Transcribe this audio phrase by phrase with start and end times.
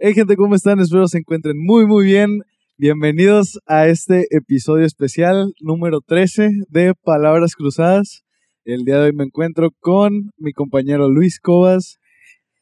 [0.00, 0.78] Hey gente, ¿cómo están?
[0.80, 2.40] Espero se encuentren muy muy bien.
[2.76, 8.24] Bienvenidos a este episodio especial número 13 de Palabras Cruzadas.
[8.64, 11.98] El día de hoy me encuentro con mi compañero Luis Cobas,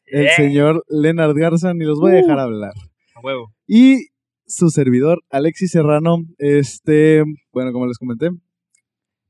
[0.05, 2.41] el señor Leonard Garzan y los voy a dejar Uh.
[2.41, 2.73] hablar.
[3.15, 3.53] A huevo.
[3.67, 4.07] Y
[4.47, 8.29] su servidor Alexis Serrano, este, bueno, como les comenté,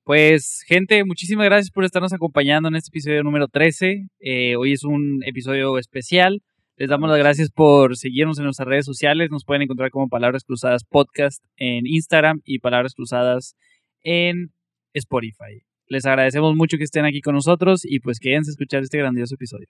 [0.03, 4.07] Pues, gente, muchísimas gracias por estarnos acompañando en este episodio número 13.
[4.21, 6.41] Eh, hoy es un episodio especial.
[6.79, 9.31] Les damos las gracias por seguirnos en nuestras redes sociales.
[9.31, 13.55] Nos pueden encontrar como Palabras Cruzadas Podcast en Instagram y Palabras Cruzadas
[14.03, 14.51] en
[14.93, 15.63] Spotify.
[15.87, 19.33] Les agradecemos mucho que estén aquí con nosotros y pues quédense a escuchar este grandioso
[19.33, 19.65] episodio.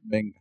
[0.00, 0.40] venga.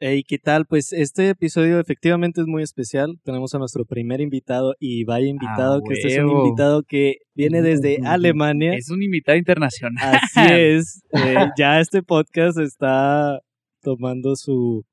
[0.00, 0.64] Hey, ¿qué tal?
[0.64, 3.18] Pues este episodio efectivamente es muy especial.
[3.22, 7.60] Tenemos a nuestro primer invitado y vaya invitado, que este es un invitado que viene
[7.60, 8.72] desde Alemania.
[8.74, 10.20] Es un invitado internacional.
[10.22, 11.02] Así es.
[11.12, 13.40] eh, ya este podcast está
[13.82, 14.86] tomando su...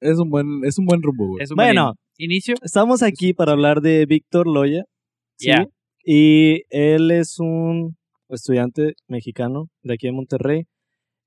[0.00, 1.42] Es un buen, es un buen rumbo, güey.
[1.42, 2.54] Es un buen Bueno, in- inicio.
[2.62, 4.84] estamos aquí para hablar de Víctor Loya.
[5.36, 5.50] ¿sí?
[6.04, 7.96] Y él es un
[8.28, 10.64] estudiante mexicano de aquí de Monterrey.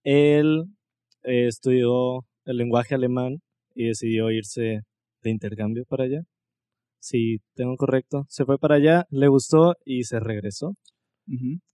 [0.03, 0.63] Él
[1.23, 3.37] eh, estudió el lenguaje alemán
[3.75, 4.81] y decidió irse
[5.23, 6.21] de intercambio para allá.
[6.99, 10.73] Si tengo correcto, se fue para allá, le gustó y se regresó.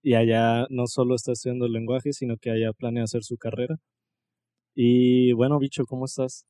[0.04, 3.78] Y allá no solo está estudiando el lenguaje, sino que allá planea hacer su carrera.
[4.76, 6.46] Y bueno, bicho, ¿cómo estás?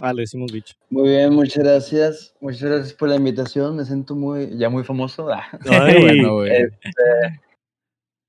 [0.00, 0.74] Ah, le decimos bicho.
[0.90, 2.34] Muy bien, muchas gracias.
[2.40, 3.76] Muchas gracias por la invitación.
[3.76, 5.28] Me siento muy, ya muy famoso.
[5.30, 6.50] Ah, Ay, bueno, güey.
[6.52, 7.40] este,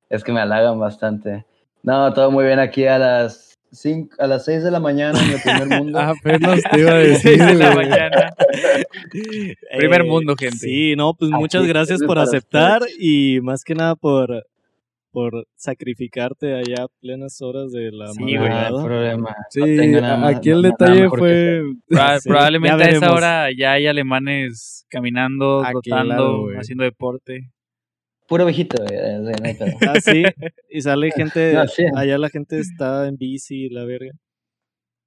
[0.10, 1.46] es que me halagan bastante.
[1.84, 5.32] No, todo muy bien aquí a las cinco, a las 6 de la mañana en
[5.32, 6.00] el primer mundo.
[6.00, 8.34] Apenas te iba a decir, de la mañana.
[9.78, 10.58] Primer Eh, mundo, gente.
[10.58, 14.46] Sí, no, pues muchas gracias por aceptar y más que nada por,
[15.12, 18.36] por sacrificarte allá a plenas horas de la Sí, no güey.
[18.38, 18.84] hay madrugada.
[18.86, 19.36] problema.
[19.50, 21.32] Sí, no tengo nada más- aquí el nada detalle fue...
[21.32, 21.64] hacer.
[21.90, 27.52] Proba- Sí, probablemente a esa hora ya hay alemanes caminando, trotando, haciendo deporte.
[28.28, 29.00] Puro viejito, güey.
[29.88, 30.24] Ah, sí,
[30.70, 31.86] y sale gente, No, sí.
[31.96, 34.12] allá la gente está en bici la verga.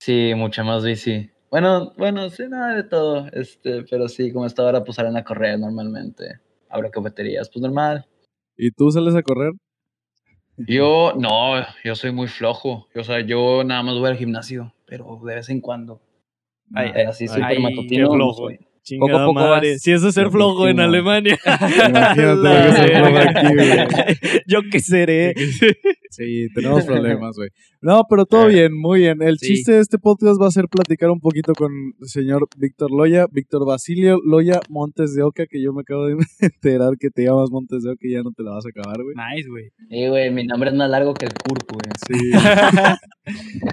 [0.01, 1.31] Sí, mucha más bici.
[1.49, 3.29] Bueno, bueno, sí, nada de todo.
[3.33, 6.41] Este, pero sí, como esta hora, pues salen a correr normalmente.
[6.69, 8.07] Abro cafeterías, pues normal.
[8.57, 9.53] ¿Y tú sales a correr?
[10.57, 12.89] Yo, no, yo soy muy flojo.
[12.95, 16.01] O sea, yo nada más voy al gimnasio, pero de vez en cuando.
[16.75, 17.89] Ay, así súper matutino.
[17.89, 18.49] qué no flojo.
[18.49, 18.61] soy.
[18.85, 19.73] Chingada Poco a poco madre.
[19.73, 20.81] vas- Si eso es ser flojo en.
[20.81, 21.39] Alemania.
[21.47, 22.99] Imagínate lo La que se verga.
[23.09, 24.41] flojo aquí, güey.
[24.49, 25.35] Yo qué seré.
[26.11, 27.49] Sí, tenemos problemas, güey.
[27.81, 28.55] No, pero todo Eh.
[28.55, 29.23] bien, muy bien.
[29.23, 29.55] El Sí.
[29.55, 31.71] chiste de este podcast va a ser platicar un poquito con
[32.01, 36.17] el señor Víctor Loya, Víctor Basilio Loya Montes de Oca, que yo me acabo de
[36.41, 39.03] enterar que te llamas Montes de Oca y ya no te la vas a acabar,
[39.03, 39.15] güey.
[39.37, 39.71] Nice, güey.
[39.89, 41.83] Sí, güey, mi nombre es más largo que el Kurt, güey.
[42.09, 42.31] Sí.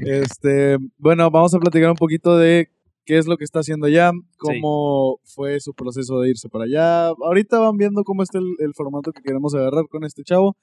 [0.02, 2.70] este, bueno, vamos a platicar un poquito de
[3.10, 7.08] qué es lo que está haciendo allá, cómo fue su proceso de irse para allá.
[7.08, 10.56] Ahorita van viendo cómo está el, el formato que queremos agarrar con este chavo.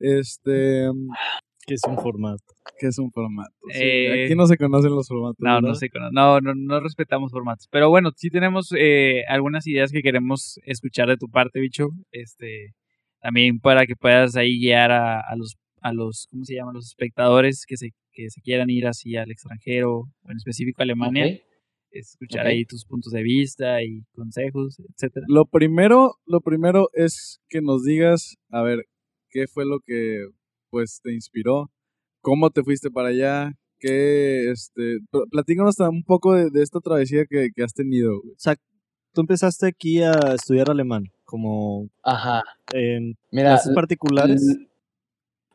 [0.00, 0.88] Este,
[1.64, 2.42] Que es un formato.
[2.80, 3.52] que es un formato.
[3.68, 5.36] Sí, Eh, aquí no se conocen los formatos.
[5.38, 5.78] No, no ¿verdad?
[5.78, 7.68] sé, no, no, no respetamos formatos.
[7.70, 11.90] Pero bueno, sí tenemos eh, algunas ideas que queremos escuchar de tu parte, bicho.
[12.10, 12.74] Este,
[13.20, 16.74] también para que puedas ahí guiar a, a los, a los, ¿cómo se llaman?
[16.74, 20.84] Los espectadores que se, que se quieran ir así al extranjero, o en específico a
[20.84, 21.26] Alemania.
[21.26, 21.51] Ok.
[21.92, 25.26] Escuchar ahí tus puntos de vista y consejos, etcétera.
[25.28, 28.86] Lo primero, lo primero es que nos digas, a ver,
[29.30, 30.26] qué fue lo que
[30.70, 31.70] pues te inspiró,
[32.22, 37.26] cómo te fuiste para allá, qué, este, pl- platícanos un poco de, de esta travesía
[37.28, 38.32] que, que has tenido, güey.
[38.32, 38.56] O sea,
[39.12, 42.42] tú empezaste aquí a estudiar alemán, como Ajá.
[42.72, 44.42] en Mira, clases particulares.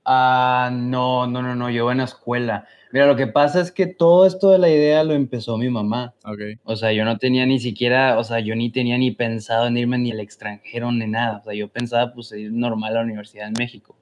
[0.09, 2.65] Ah, no, no, no, no, yo en la escuela.
[2.93, 6.13] Mira, lo que pasa es que todo esto de la idea lo empezó mi mamá.
[6.23, 6.39] Ok.
[6.63, 9.75] O sea, yo no tenía ni siquiera, o sea, yo ni tenía ni pensado en
[9.75, 11.39] irme ni al extranjero ni nada.
[11.39, 13.97] O sea, yo pensaba pues ir normal a la universidad en México.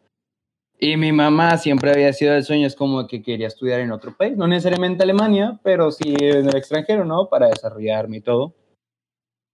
[0.77, 4.15] Y mi mamá siempre había sido el sueño, es como que quería estudiar en otro
[4.15, 7.29] país, no necesariamente Alemania, pero sí en el extranjero, ¿no?
[7.29, 8.53] Para desarrollarme y todo.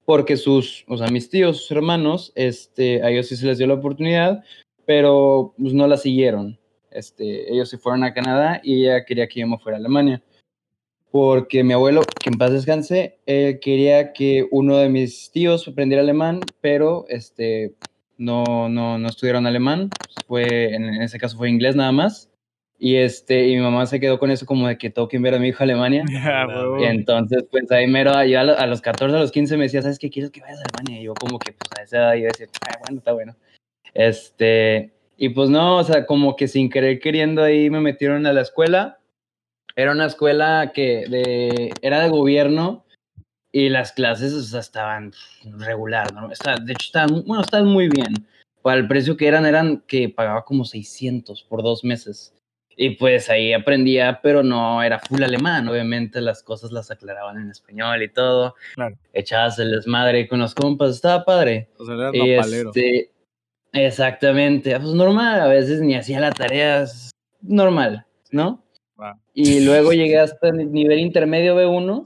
[0.03, 3.67] Porque sus, o sea, mis tíos, sus hermanos, este, a ellos sí se les dio
[3.67, 4.43] la oportunidad,
[4.85, 6.59] pero pues no la siguieron.
[6.91, 10.21] Este, ellos se fueron a Canadá y ella quería que yo me fuera a Alemania.
[11.11, 16.01] Porque mi abuelo, que en paz descanse, eh, quería que uno de mis tíos aprendiera
[16.03, 17.73] alemán, pero este,
[18.17, 19.89] no, no, no estudiaron alemán,
[20.25, 22.29] fue, en, en ese caso fue inglés nada más,
[22.79, 25.35] y, este, y mi mamá se quedó con eso como de que tengo que enviar
[25.35, 26.79] a mi hijo a Alemania, Ah, huevo.
[26.79, 29.99] y entonces pues ahí mero, yo a los 14, a los 15 me decía, ¿sabes
[29.99, 30.09] qué?
[30.09, 32.47] Quiero que vayas a Alemania, y yo como que pues a esa edad yo decía,
[32.69, 33.35] ah, bueno, está bueno,
[33.93, 38.33] este, y pues no, o sea, como que sin querer queriendo ahí me metieron a
[38.33, 38.99] la escuela,
[39.75, 42.85] era una escuela que de, era de gobierno,
[43.53, 45.11] Y las clases, o sea, estaban
[45.57, 46.31] regular, ¿no?
[46.31, 48.13] Está- de hecho, estaban, bueno, estaban muy bien.
[48.61, 52.33] Para el precio que eran, eran que pagaba como 600 por dos meses.
[52.77, 55.67] Y pues ahí aprendía, pero no era full alemán.
[55.67, 58.55] Obviamente las cosas las aclaraban en español y todo.
[58.75, 58.95] Claro.
[59.11, 61.67] Echabas el desmadre con los compas, estaba padre.
[61.77, 63.10] O sea, era Y este,
[63.73, 68.63] exactamente, pues normal, a veces ni hacía la tarea, es normal, ¿no?
[69.33, 72.05] Y luego llegué hasta el nivel intermedio B1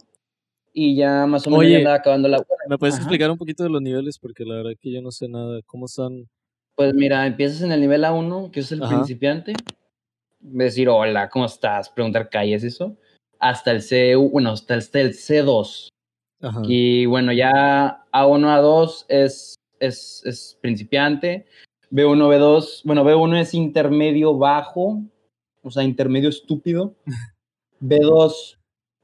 [0.74, 2.44] y ya más o menos Oye, ya andaba acabando la...
[2.68, 3.04] ¿Me puedes Ajá.
[3.04, 4.20] explicar un poquito de los niveles?
[4.20, 5.60] Porque la verdad que yo no sé nada.
[5.66, 6.28] ¿Cómo están?
[6.76, 8.94] Pues mira, empiezas en el nivel A1, que es el Ajá.
[8.94, 9.54] principiante,
[10.40, 11.90] decir hola, ¿cómo estás?
[11.90, 12.96] Preguntar calles, eso,
[13.40, 15.88] hasta el C, bueno, hasta el C2.
[16.42, 16.62] Ajá.
[16.64, 21.46] Y bueno, ya A1, A2 es, es, es principiante.
[21.92, 25.02] B1, B2, bueno, B1 es intermedio bajo,
[25.62, 26.96] o sea, intermedio estúpido.
[27.82, 28.58] B2,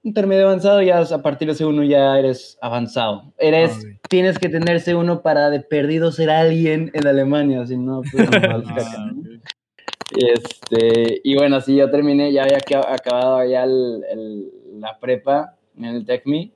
[0.04, 3.34] intermedio avanzado, ya a partir de C1 ya eres avanzado.
[3.38, 4.08] Eres, Ah, ok.
[4.10, 8.38] tienes que tener C1 para de perdido ser alguien en Alemania, si no, pues no
[8.98, 9.22] Ah, ¿no?
[9.22, 9.42] ok.
[10.14, 14.52] Y, este, y bueno, sí, yo terminé, ya había acabado ya el- el-
[14.82, 16.52] la prepa en el TechMe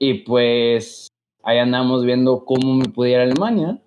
[0.00, 1.07] y pues
[1.48, 3.80] ahí andamos viendo cómo me pudiera ir a Alemania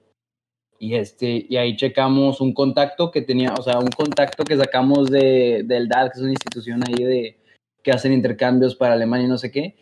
[0.80, 5.12] y, este, y ahí checamos un contacto que tenía, o sea, un contacto que sacamos
[5.12, 7.38] de, del DAD, que es una institución ahí de,
[7.84, 9.75] que hacen intercambios para Alemania y no sé qué.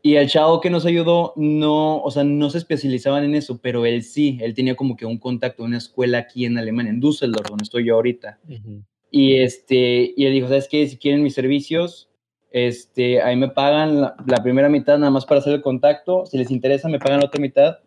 [0.00, 3.84] Y el chavo que nos ayudó no, o sea, no se especializaban en eso, pero
[3.84, 7.50] él sí, él tenía como que un contacto, una escuela aquí en Alemania, en Düsseldorf,
[7.50, 8.38] donde estoy yo ahorita.
[8.48, 8.82] Ujú.
[9.10, 10.88] Y, este, y él dijo, ¿sabes qué?
[10.88, 12.08] Si quieren mis servicios,
[12.50, 16.26] este, ahí me pagan la, primera mitad nada más para hacer el contacto.
[16.26, 17.78] Si les interesa, me pagan la otra mitad.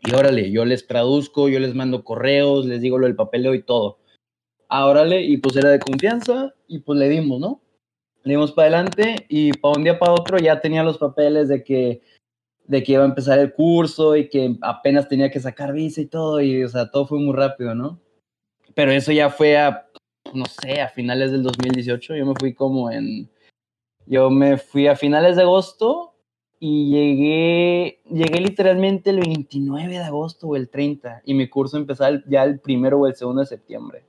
[0.00, 3.62] Y órale, yo les traduzco, yo les mando correos, les digo lo del papeleo y
[3.62, 3.98] todo.
[4.68, 7.62] Ah, órale, y pues era de confianza y pues le dimos, ¿no?
[8.24, 11.62] Le dimos para adelante y para un día para otro ya tenía los papeles de
[11.62, 12.02] que,
[12.66, 16.06] de que iba a empezar el curso y que apenas tenía que sacar visa y
[16.06, 16.40] todo.
[16.40, 18.00] Y, o sea, todo fue muy rápido, ¿no?
[18.74, 19.86] Pero eso ya fue a
[20.34, 22.16] no sé, a finales del 2018.
[22.16, 23.30] Yo me fui como en.
[24.06, 26.14] Yo me fui a finales de agosto
[26.58, 28.00] y llegué.
[28.10, 31.22] Llegué literalmente el 29 de agosto o el 30.
[31.24, 34.04] Y mi curso empezaba ya el primero o el segundo de septiembre.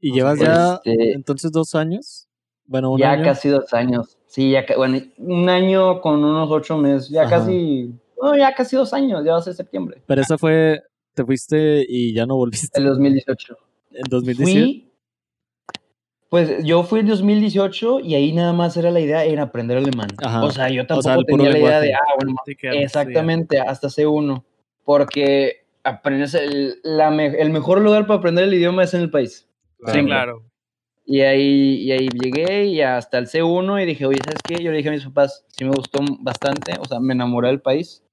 [0.00, 2.26] ¿Y llevas ya este- entonces dos años?
[2.66, 3.24] Bueno, un ya año.
[3.24, 4.16] casi dos años.
[4.26, 7.08] Sí, ya bueno, un año con unos ocho meses.
[7.08, 7.38] Ya Ajá.
[7.38, 7.92] casi.
[8.22, 9.24] No, ya casi dos años.
[9.24, 10.02] Ya va a ser septiembre.
[10.06, 10.80] Pero esa fue,
[11.14, 13.56] te fuiste y ya no volviste El 2018.
[13.92, 14.60] en 2017.
[14.64, 14.89] Fui.
[16.30, 20.08] Pues yo fui en 2018 y ahí nada más era la idea, era aprender alemán.
[20.22, 20.44] Ajá.
[20.44, 23.58] O sea, yo tampoco sea, el puro tenía la idea de, ah, bueno, Sí, exactamente,
[23.58, 24.44] hasta C1.
[24.84, 29.10] Porque aprendes el, la me- el mejor lugar para aprender el idioma es en el
[29.10, 29.48] país.
[29.86, 30.14] Sí, Siempre.
[30.14, 30.44] claro.
[31.04, 34.62] Y ahí, y ahí llegué y hasta el C1 y dije, oye, ¿sabes qué?
[34.62, 37.60] Yo le dije a mis papás, sí me gustó bastante, o sea, me enamoré del
[37.60, 38.04] país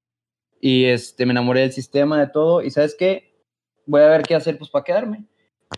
[0.59, 3.35] y este, me enamoré del sistema, de todo, y ¿sabes qué?
[3.85, 5.25] Voy a ver qué hacer pues para quedarme.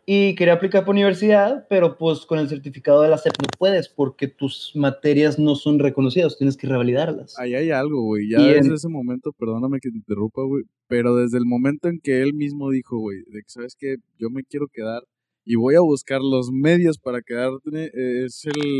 [0.05, 3.89] Y quería aplicar para universidad, pero pues con el certificado de la SEP no puedes
[3.89, 7.37] porque tus materias no son reconocidas, tienes que revalidarlas.
[7.39, 8.29] Ahí hay algo, güey.
[8.29, 10.63] Ya Y desde en- ese momento, perdóname que te interrumpa, güey.
[10.87, 14.29] Pero desde el momento en que él mismo dijo, güey, de que sabes que yo
[14.29, 15.03] me quiero quedar
[15.45, 18.79] y voy a buscar los medios para quedarme, eh, es el.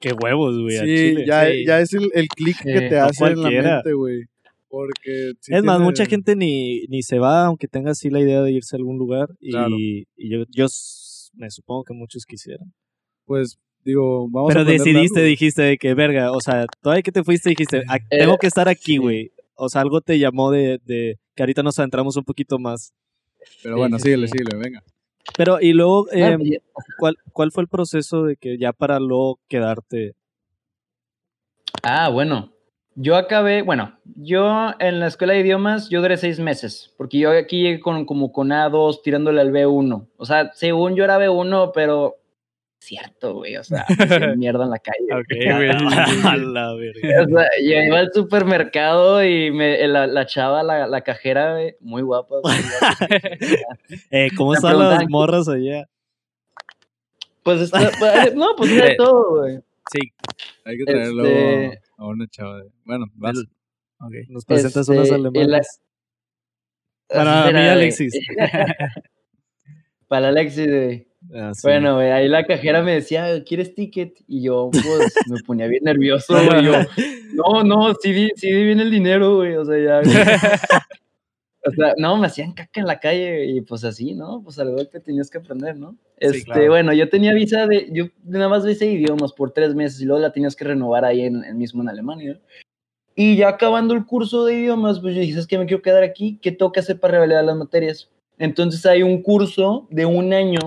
[0.00, 1.24] Qué huevos, güey, Sí, Chile.
[1.26, 1.64] ya, Sí.
[1.66, 4.22] ya es el, el clic que te no hace en la mente, güey.
[4.68, 5.32] Porque.
[5.40, 8.42] sí es más, tiene- mucha gente ni, ni se va, aunque tenga así la idea
[8.42, 9.28] de irse a algún lugar.
[9.40, 9.76] Y, Claro.
[9.78, 10.66] y yo, yo
[11.34, 12.72] me supongo que muchos quisieran.
[13.24, 17.12] Pues, digo, vamos Pero a decidiste, algo, dijiste de que, verga, o sea, todavía que
[17.12, 17.98] te fuiste dijiste, "Ah,
[18.36, 18.96] tengo que estar aquí, sí.
[18.98, 19.30] güey.
[19.54, 22.92] O sea, algo te llamó de, de que ahorita nos adentramos un poquito más.
[23.62, 24.32] Pero bueno, sí, síguele, sí.
[24.38, 24.82] síguele, venga.
[25.36, 26.36] Pero, y luego, eh,
[26.98, 30.14] ¿cuál, ¿cuál fue el proceso de que ya para luego quedarte?
[31.82, 32.50] Ah, bueno.
[33.00, 37.30] Yo acabé, bueno, yo en la escuela de idiomas, yo duré seis meses, porque yo
[37.30, 40.08] aquí llegué con, como con A2 tirándole al B1.
[40.16, 42.16] O sea, según yo era B1, pero
[42.80, 43.86] cierto, güey, o sea,
[44.36, 45.06] mierda en la calle.
[45.12, 45.70] Ok, güey.
[46.24, 47.22] a la verga.
[47.22, 51.76] O sea, yo iba al supermercado y me, la, la chava, la, la cajera, güey,
[51.78, 52.34] muy guapa.
[54.10, 55.88] Eh, ¿Cómo están las morras allá?
[57.44, 59.60] Pues, está, pues, no, pues era todo, güey.
[59.92, 60.00] Sí,
[60.64, 62.62] Hay que traerlo Este- a una chava.
[62.62, 63.36] de- Bueno, vas.
[64.00, 64.12] ok.
[64.30, 65.80] Nos presentas Este, unas la- alemanas.
[67.08, 67.70] Para mí, será, güey.
[67.70, 68.12] Alexis.
[70.08, 71.06] Para Alexis, güey.
[71.34, 71.60] Ah, sí.
[71.64, 74.14] Bueno, güey, ahí la cajera me decía, ¿quieres ticket?
[74.26, 76.64] Y yo, pues, me ponía bien nervioso, güey.
[76.64, 76.72] Yo,
[77.34, 79.56] no, no, sí di, sí di bien el dinero, güey.
[79.56, 80.00] O sea, ya.
[81.64, 84.42] O sea, no, me hacían caca en la calle y pues así, ¿no?
[84.42, 85.96] Pues al golpe tenías que aprender, ¿no?
[86.18, 86.68] Este, claro.
[86.68, 90.04] bueno, yo tenía visa de, yo nada más visa de idiomas por tres meses y
[90.04, 92.40] luego la tenías que renovar ahí en, en mismo en Alemania.
[93.16, 95.58] Y ya acabando el curso de idiomas, pues yo dije, ¿sabes qué?
[95.58, 96.38] Me quiero quedar aquí.
[96.40, 98.08] ¿Qué tengo que hacer para revalidar las materias?
[98.38, 100.60] Entonces hay un curso de un año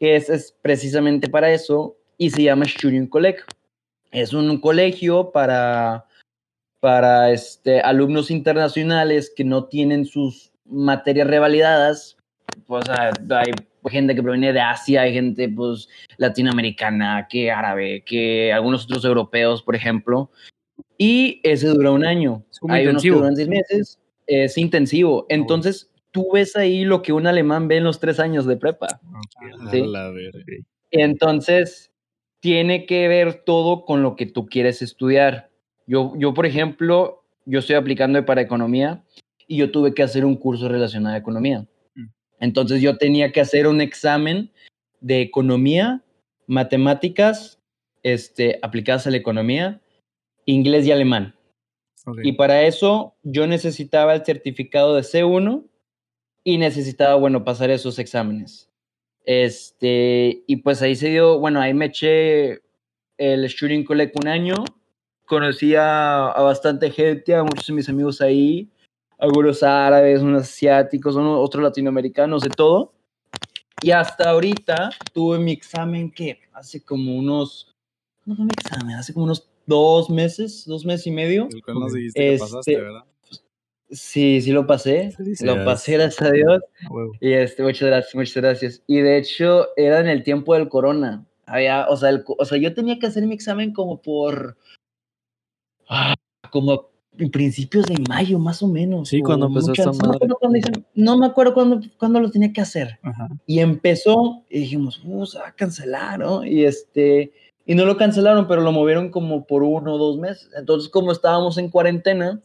[0.00, 3.40] que es, es precisamente para eso y se llama Student College.
[4.10, 6.06] Es un colegio para,
[6.86, 12.16] para este, alumnos internacionales que no tienen sus materias revalidadas.
[12.64, 13.50] Pues hay
[13.90, 19.64] gente que proviene de Asia, hay gente pues latinoamericana, que árabe, que algunos otros europeos,
[19.64, 20.30] por ejemplo.
[20.96, 22.44] Y ese dura un año.
[22.68, 22.90] Hay intensivo.
[22.90, 23.98] unos que duran seis meses.
[24.28, 25.26] Es intensivo.
[25.28, 29.00] Entonces, tú ves ahí lo que un alemán ve en los tres años de prepa.
[29.72, 29.82] ¿sí?
[30.92, 31.90] Entonces,
[32.38, 35.50] tiene que ver todo con lo que tú quieres estudiar.
[35.86, 39.04] Yo, yo, por ejemplo, yo estoy aplicando para economía
[39.46, 41.66] y yo tuve que hacer un curso relacionado a economía.
[41.94, 42.06] Mm.
[42.40, 44.50] Entonces yo tenía que hacer un examen
[45.00, 46.02] de economía,
[46.46, 47.60] matemáticas,
[48.02, 49.80] este, aplicadas a la economía,
[50.44, 51.34] inglés y alemán.
[52.22, 55.64] Y para eso yo necesitaba el certificado de C1
[56.44, 58.70] y necesitaba, bueno, pasar esos exámenes.
[59.24, 62.60] Este, y pues ahí se dio, bueno, ahí me eché
[63.18, 64.54] el Shooting Collect un año,
[65.26, 68.68] conocí a, bastante gente, a muchos de mis amigos ahí,
[69.18, 72.92] algunos árabes, unos asiáticos, unos, otros latinoamericanos, de todo.
[73.82, 77.74] Y hasta ahorita tuve mi examen que hace como unos,
[78.24, 81.48] no fue mi examen, hace como unos dos meses, dos meses y medio.
[81.50, 83.04] El cual nos dijiste que pasaste, este, ¿verdad?
[83.90, 85.14] Sí, sí lo pasé.
[85.42, 86.62] Lo pasé, gracias a Dios.
[87.20, 88.82] Y este, muchas gracias, muchas gracias.
[88.86, 91.24] Y de hecho, era en el tiempo del corona.
[91.46, 94.56] Había, o sea, el, o sea yo tenía que hacer mi examen como por.
[95.88, 96.14] Ah,
[96.50, 99.08] como en principios de mayo, más o menos.
[99.08, 100.28] Sí, cuando empezó esta madre.
[100.94, 102.98] No me acuerdo cuándo, cuándo lo tenía que hacer.
[103.46, 106.44] Y empezó, y dijimos, uh, se va a cancelar, ¿no?
[106.44, 107.32] Y este.
[107.64, 110.50] Y no lo cancelaron, pero lo movieron como por uno o dos meses.
[110.56, 112.40] Entonces, como estábamos en cuarentena,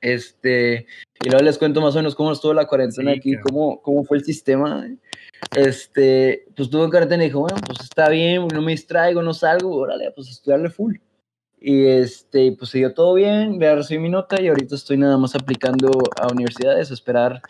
[0.00, 0.86] este,
[1.24, 4.18] y luego les cuento más o menos cómo estuvo la cuarentena aquí, cómo, cómo fue
[4.18, 4.86] el sistema.
[5.56, 9.34] Este, pues tuve en cuarentena y dije, bueno, pues está bien, no me distraigo, no
[9.34, 10.96] salgo, órale, pues estudiarle full.
[11.58, 15.34] Y este, pues siguió todo bien, ya recibí mi nota y ahorita estoy nada más
[15.34, 17.40] aplicando a universidades, a esperar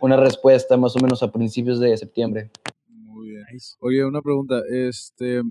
[0.00, 2.50] una respuesta más o menos a principios de septiembre.
[2.88, 3.44] Muy bien.
[3.80, 5.42] Oye, una pregunta, este,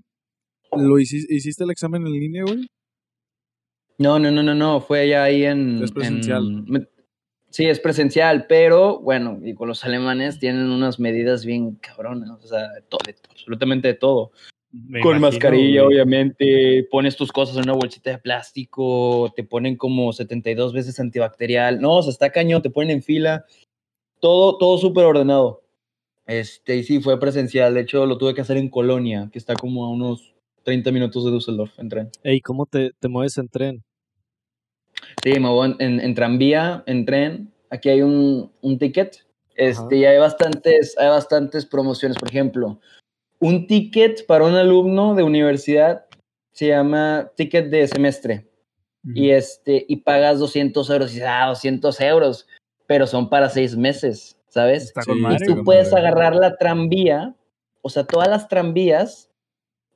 [0.71, 2.67] ¿lo hiciste, hiciste el examen en línea, güey?
[3.97, 5.83] No, no, no, no, no, fue allá ahí en...
[5.83, 6.65] Es presencial.
[7.49, 12.47] sí, es presencial, pero bueno, y con los alemanes tienen unas medidas bien cabronas, o
[12.47, 14.31] sea, de todo, absolutamente de todo.
[15.01, 20.73] Con mascarilla, obviamente, pones tus cosas en una bolsita de plástico, te ponen como 72
[20.73, 23.45] veces antibacterial, no, o sea, está cañón, te ponen en fila,
[24.19, 25.63] todo, todo súper ordenado.
[26.27, 29.55] Este, y sí, fue presencial, de hecho lo tuve que hacer en Colonia, que está
[29.55, 32.11] como a unos 30 minutos de Düsseldorf en tren.
[32.23, 33.83] Ey, ¿cómo te, te mueves en tren?
[35.23, 37.51] Sí, me voy en, tranvía, en tren.
[37.69, 39.25] Aquí hay un, un ticket.
[39.55, 42.17] Este, y hay bastantes, hay bastantes promociones.
[42.17, 42.79] Por ejemplo,
[43.39, 46.05] un ticket para un alumno de universidad
[46.51, 48.45] se llama ticket de semestre.
[49.15, 51.11] Y, este, y pagas 200 euros.
[51.11, 52.47] Y dices, ah, 200 euros.
[52.85, 54.93] Pero son para seis meses, ¿sabes?
[54.95, 57.35] y tú puedes agarrar la tranvía.
[57.81, 59.29] O sea, todas las tranvías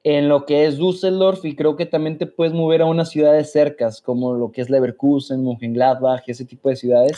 [0.03, 3.51] en lo que es Düsseldorf y creo que también te puedes mover a unas ciudades
[3.51, 7.17] cercas, como lo que es Leverkusen, Mönchengladbach, ese tipo de ciudades.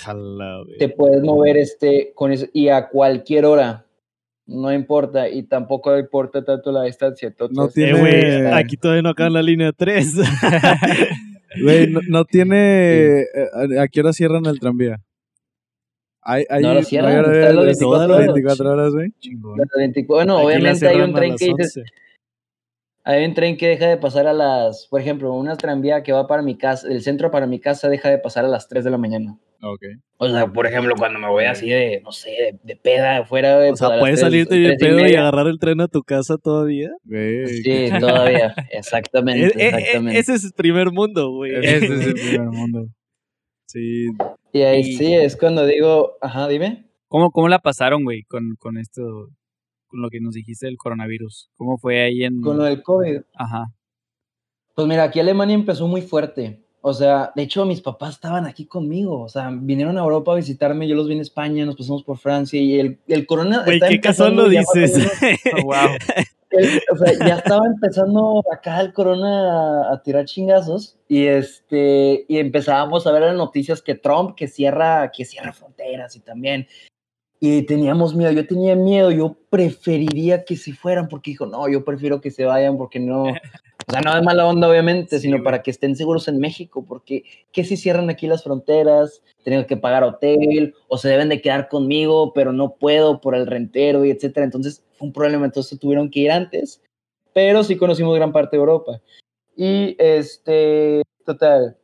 [0.77, 3.86] te puedes mover este, con eso, y a cualquier hora.
[4.48, 7.34] No importa, y tampoco importa tanto la distancia.
[7.52, 8.20] no tiene...
[8.20, 10.16] Eh, aquí todavía no acaba la línea 3.
[11.62, 13.22] Güey, no, tiene...
[13.22, 15.02] Eh, ¿A qué hora cierran el tranvía?
[16.22, 19.14] Hay, hay, no lo cierran, hay, 24, 24 horas, güey.
[20.08, 21.84] Bueno, obviamente hay un tren que dices
[23.07, 26.25] hay un tren que deja de pasar a las, por ejemplo, una tranvía que va
[26.25, 28.89] para mi casa, del centro para mi casa deja de pasar a las 3 de
[28.89, 29.38] la mañana.
[29.62, 29.83] Ok.
[30.17, 33.59] O sea, por ejemplo, cuando me voy así de, no sé, de, peda afuera.
[33.59, 36.89] De, o sea, ¿puedes salirte de pedo y, agarrar el tren a tu casa todavía?
[37.05, 40.19] Sí, todavía, exactamente, e, e, e, exactamente.
[40.19, 41.53] ese es el primer mundo, güey.
[41.55, 42.88] Ese es el primer mundo.
[43.67, 44.07] Sí.
[44.51, 46.85] Y ahí sí, es cuando digo, ajá, dime.
[47.07, 49.29] ¿Cómo, cómo la pasaron, güey, con, con esto
[49.96, 51.50] con lo que nos dijiste del coronavirus?
[51.56, 52.42] ¿Cómo fue ahí en...?
[52.42, 53.22] Con lo del COVID.
[53.34, 53.72] Ajá.
[54.75, 56.62] Pues mira, aquí Alemania empezó muy fuerte.
[56.82, 59.22] O sea, de hecho, mis papás estaban aquí conmigo.
[59.22, 60.88] O sea, vinieron a Europa a visitarme.
[60.88, 63.64] Yo los vi en España, nos pasamos por Francia y el, el corona.
[63.64, 65.08] Güey, qué casual lo dices.
[65.64, 65.75] wow.
[66.92, 73.06] o sea, ya estaba empezando acá el corona a, tirar chingazos y este y empezábamos
[73.08, 76.68] a ver las noticias que Trump que cierra que cierra fronteras y también
[77.39, 81.84] y teníamos miedo, yo tenía miedo, yo preferiría que se fueran porque dijo, no, yo
[81.84, 83.24] prefiero que se vayan porque no,
[83.88, 85.44] O sea, no es mala onda, obviamente, Sí, sino güey.
[85.44, 89.22] para que estén seguros en México, porque ¿qué si cierran aquí las fronteras?
[89.44, 93.46] Tengo que pagar hotel, o se deben de quedar conmigo, pero no puedo por el
[93.46, 94.44] rentero y etcétera.
[94.44, 96.82] Entonces fue un problema, entonces tuvieron que ir antes,
[97.32, 99.00] pero sí conocimos gran parte de Europa.
[99.56, 101.77] Y este, total,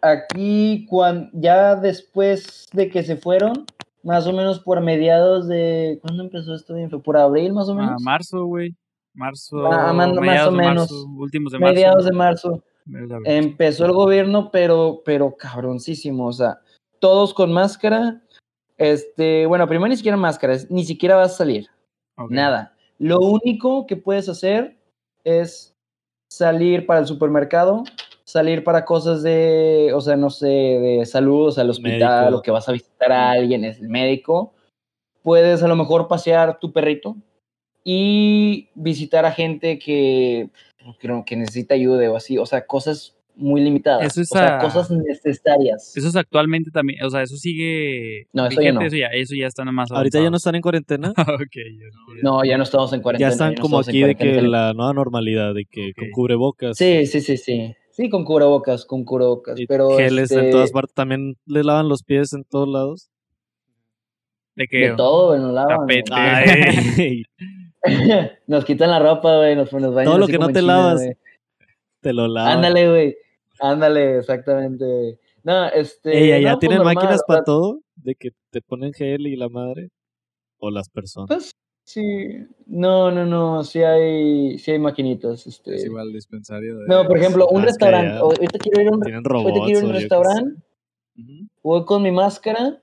[0.00, 3.66] aquí cuan- ya después de que se fueron,
[4.02, 6.74] más o menos por mediados de, ¿cuándo empezó esto?
[6.74, 6.90] bien?
[6.90, 8.02] ¿Fue por abril más o A menos?
[8.02, 8.74] marzo, güey.
[9.14, 9.66] Marzo.
[9.66, 10.74] Ah, man- más mediados o de menos.
[10.92, 11.74] marzo, últimos de marzo.
[11.74, 12.62] mediados de marzo.
[13.24, 16.58] Empezó el gobierno, pero, pero cabroncísimo, o sea,
[16.98, 18.20] todos con máscara.
[18.78, 21.68] Este, bueno, primero ni siquiera máscaras, ni siquiera vas a salir,
[22.30, 22.74] nada.
[22.98, 24.76] Lo único que puedes hacer
[25.22, 25.72] es
[26.32, 27.84] salir para el supermercado,
[28.32, 32.38] salir para cosas de, o sea, no sé, de salud, o sea, al hospital, Médico.
[32.38, 34.54] o que vas a visitar a alguien, es el médico.
[35.22, 37.14] Puedes a lo mejor pasear tu perrito
[37.84, 40.48] y visitar a gente que,
[40.98, 44.56] que, que necesita ayuda o así, o sea, cosas muy limitadas, Eso es o sea,
[44.56, 45.94] a- cosas necesarias.
[45.94, 48.28] Eso es actualmente también, o sea, eso sigue.
[48.32, 48.80] No, eso ya no.
[48.80, 49.90] Eso ya, eso ya está más.
[49.92, 51.10] Ahorita ya no están en cuarentena.
[51.16, 51.86] ok, ya.
[52.22, 53.28] No, ya no estamos en cuarentena.
[53.28, 56.10] ya están no como aquí de que la nueva normalidad, de que con Ok.
[56.14, 56.78] cubrebocas.
[56.78, 57.74] Sí, sí, sí, sí.
[58.02, 60.92] Sí, con cubrebocas, con cubrebocas, y pero geles este, en todas partes.
[60.92, 63.10] También le lavan los pies en todos lados.
[64.56, 64.88] De que.
[64.90, 65.78] de todo, güey, nos lavan.
[65.78, 66.10] Tapete.
[66.10, 67.24] güey.
[67.84, 70.76] Ay, nos quitan la ropa, güey, nos, nos bañan Todo lo que no te China,
[70.78, 71.16] lavas, güey.
[72.00, 72.56] te lo lavan.
[72.56, 73.16] Ándale, güey.
[73.60, 74.84] Ándale, exactamente.
[74.84, 75.18] güey.
[75.44, 76.18] No, este.
[76.18, 78.92] Ey, allá no, pues tienen normal, máquinas o sea, para todo, de que te ponen
[78.92, 79.90] gel y la madre.
[80.58, 81.28] O las personas.
[81.28, 81.52] Pues
[81.84, 82.46] sí.
[82.66, 83.64] No, no, no.
[83.64, 85.46] Sí hay, sí hay maquinitas.
[85.46, 85.74] Este.
[85.74, 86.86] Es igual dispensario de...
[86.88, 88.16] No, por ejemplo, un restaurante.
[88.16, 89.70] Ahorita quiero ir a un, robots.
[89.70, 90.62] ir a restaurante.
[91.62, 92.80] Voy con mi máscara.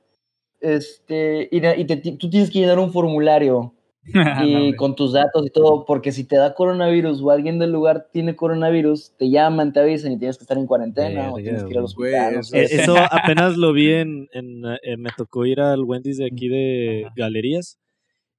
[0.59, 1.47] Este.
[1.51, 3.73] Y, te- tú tienes que llenar un formulario.
[4.15, 7.71] Ah, y con tus datos y todo, porque si te da coronavirus o alguien del
[7.71, 11.63] lugar tiene coronavirus, te llaman, te avisan y tienes que estar en cuarentena o tienes
[11.63, 12.33] que ir al hospital.
[12.33, 16.25] No eso Eso apenas lo vi en, en, eh, me tocó ir al Wendy's de
[16.25, 17.13] aquí de Ajá.
[17.17, 17.77] Galerías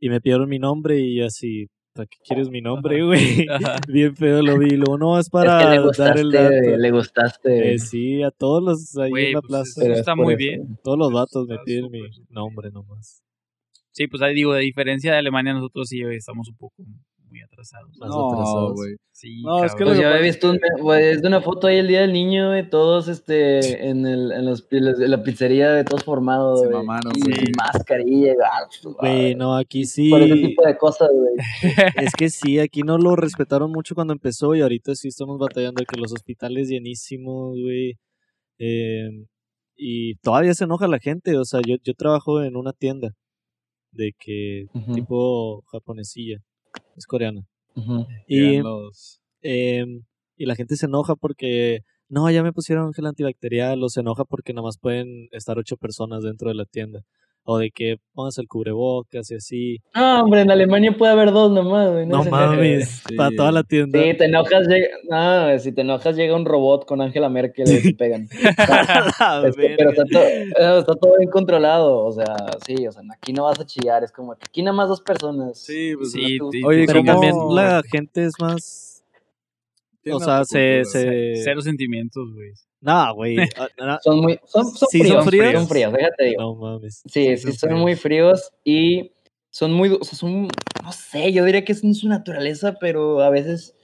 [0.01, 3.47] y me pidieron mi nombre y así, ¿para qué quieres mi nombre, güey?
[3.89, 6.39] Bien feo lo vi, y luego no es Es para que le dar el gustaste,
[6.39, 6.77] dato.
[6.79, 7.75] le gustaste.
[7.75, 10.37] Eh, sí, a todos los ahí Güey, en la pues, plaza, eso es está muy
[10.37, 10.79] bien.
[10.83, 13.23] todos los vatos está me piden mi nombre nomás.
[13.93, 16.83] Sí, pues ahí digo, de diferencia de Alemania, nosotros sí estamos un poco
[17.31, 17.97] muy atrasados.
[17.99, 18.73] Más No, atrasados.
[18.75, 18.97] güey.
[19.13, 19.85] Sí, No, es que.
[19.85, 22.13] Pues yo había es visto un, que- pues, de una foto ahí el día del
[22.13, 26.67] niño, güey, todos este, en, el, en, los, en la pizzería, de todos formados, Se
[26.67, 28.69] güey, mamaron, y sin mascarilla, ah,
[29.01, 30.11] Güey, no, aquí sí.
[30.11, 31.35] por ese tipo de cosas, güey.
[32.09, 35.83] Es que sí, aquí no lo respetaron mucho cuando empezó y ahorita sí estamos batallando
[35.85, 37.95] que los hospitales llenísimos, güey.
[38.59, 39.09] Eh,
[39.77, 43.13] y todavía se enoja la gente, o sea, yo, yo trabajo en una tienda
[43.93, 46.37] de que tipo japonesilla,
[46.97, 47.43] es coreana.
[48.27, 50.03] Y, los- em,
[50.37, 54.25] y la gente se enoja porque, no, ya me pusieron gel antibacterial, o se enoja
[54.25, 57.03] porque nada más pueden estar ocho personas dentro de la tienda.
[57.43, 59.79] O de que pongas el cubrebocas y así.
[59.95, 62.07] No, hombre, en Alemania puede haber dos nomás, güey.
[62.07, 63.17] No mames, Sí.
[63.17, 63.99] para toda la tienda.
[64.01, 64.89] Sí, te enojas, llega...
[65.09, 68.29] no, si te enojas llega un robot con Angela Merkel y te pegan.
[69.57, 70.23] Pero está todo,
[70.79, 74.13] está todo bien controlado, o sea, sí, o sea, aquí no vas a chillar, es
[74.13, 75.59] como que aquí nada más dos personas.
[75.59, 76.13] Sí, pues...
[76.13, 79.03] Sí, tú- sí, Oye, Pero ¿cómo- también la gente es más.
[80.13, 80.85] O sea, se.
[80.85, 81.35] se...
[81.43, 82.53] Cero sentimientos, güey.
[82.81, 83.37] Nah, güey.
[83.79, 85.53] ah, Son muy, son, son Sí, son fríos, fríos.
[85.53, 86.43] son fríos, déjate digo.
[86.43, 87.03] No mames.
[87.07, 87.81] Sí, Sí, son son fríos.
[87.83, 89.13] muy fríos y
[89.51, 90.49] son muy, o sea, son,
[90.83, 93.75] no sé, yo diría que es en su naturaleza, pero a veces,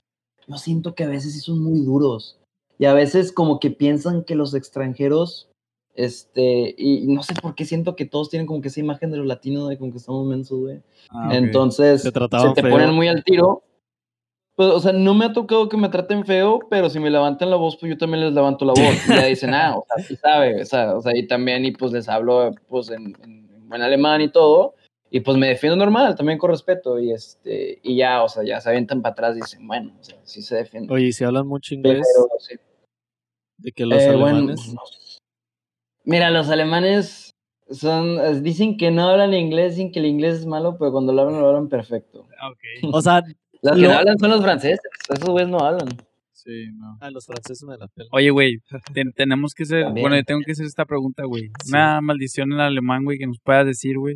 [0.47, 2.39] yo siento que a veces sí son muy duros.
[2.79, 5.49] Y a veces como que piensan que los extranjeros,
[5.95, 9.17] este, y no sé por qué siento que todos tienen como que esa imagen de
[9.17, 10.81] los latinos, de como que estamos mensos, güey.
[11.09, 11.29] Ah.
[11.33, 12.19] Entonces, se te
[12.61, 12.69] feo.
[12.71, 13.63] ponen muy al tiro.
[14.57, 17.51] Pues, o sea, no me ha tocado que me traten feo, pero si me levantan
[17.51, 19.07] la voz, pues yo también les levanto la voz.
[19.07, 21.71] Y ya dicen, ah, o sea, sí sabe, o sea, o sea, y también, y
[21.71, 24.73] pues les hablo, pues, en, en, en alemán y todo,
[25.11, 28.59] y pues me defiendo normal, también con respeto, y este, y ya, o sea, ya
[28.59, 30.91] se avientan para atrás y dicen, bueno, o sea, sí se defienden.
[30.91, 32.07] Oye, ¿y si hablan mucho pero, inglés,
[32.39, 32.55] sí.
[33.59, 34.73] de que los Eh, bueno, alemanes.
[34.73, 34.81] no.
[36.03, 37.29] Mira, los alemanes
[37.69, 41.21] son, dicen que no hablan inglés, dicen que el inglés es malo, pero cuando lo
[41.21, 42.25] hablan, lo hablan perfecto.
[42.39, 42.93] Ah, Ok.
[42.93, 43.21] O sea,
[43.61, 45.87] Los que Lo- no hablan son los franceses, esos güeyes no hablan.
[46.33, 46.97] Sí, no.
[47.01, 48.07] a los franceses me la pelan.
[48.13, 48.57] Oye, güey,
[48.93, 50.03] ten- tenemos que hacer, También.
[50.03, 51.49] bueno, yo tengo que hacer esta pregunta, güey.
[51.63, 51.71] Sí.
[51.71, 54.15] Una maldición en alemán, güey, que nos puedas decir, güey.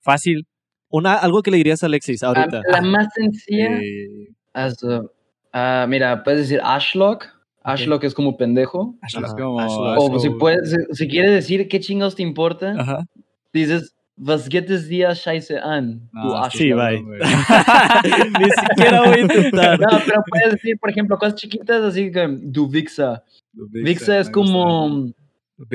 [0.00, 0.46] Fácil.
[0.88, 2.60] Una, algo que le dirías a Alexis Ah, ahorita.
[2.70, 3.78] La más sencilla.
[3.80, 5.10] Eh, Also,
[5.52, 7.24] ah, mira, puedes decir Ashlock.
[7.64, 8.94] Ashlock es como pendejo.
[9.06, 9.58] es Ajá, como...
[9.58, 9.80] Ashlock.
[9.98, 10.20] O Ashlock.
[10.20, 13.06] si, puedes, si, si quieres decir qué chingados te importa, Ajá.
[13.52, 16.08] dices Was geht es dir scheiße an?
[16.12, 16.56] No, Du estás Arsch.
[16.58, 17.02] Sí, bye.
[17.02, 17.20] güey.
[18.38, 19.80] Ni siquiera voy a intentar.
[19.80, 23.24] No, pero puedes decir, por ejemplo, cosas chiquitas así que du Vixa.
[23.52, 25.10] Vixa es como.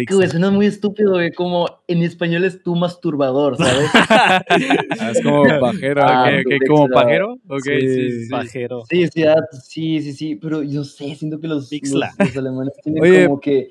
[0.09, 1.31] Güey, suena muy estúpido, güey.
[1.31, 3.89] Como en español es tu masturbador, ¿sabes?
[4.99, 6.01] Ah, es como pajero.
[6.03, 6.39] Ah, Ok, güey.
[6.41, 7.33] ok, Big como pajero.
[7.47, 8.29] Ok, Sí, sí, sí.
[8.29, 8.83] Pajero.
[8.89, 10.35] Sí, sí, ah, sí, sí, sí.
[10.35, 13.25] Pero yo sé, siento que los, los, los alemanes tienen Oye.
[13.27, 13.69] como que.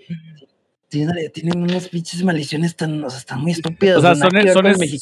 [0.88, 3.02] Tienen, tienen unas pinches maldiciones tan.
[3.02, 3.98] O sea, están muy estúpidas.
[3.98, 4.52] O sea, son- son es-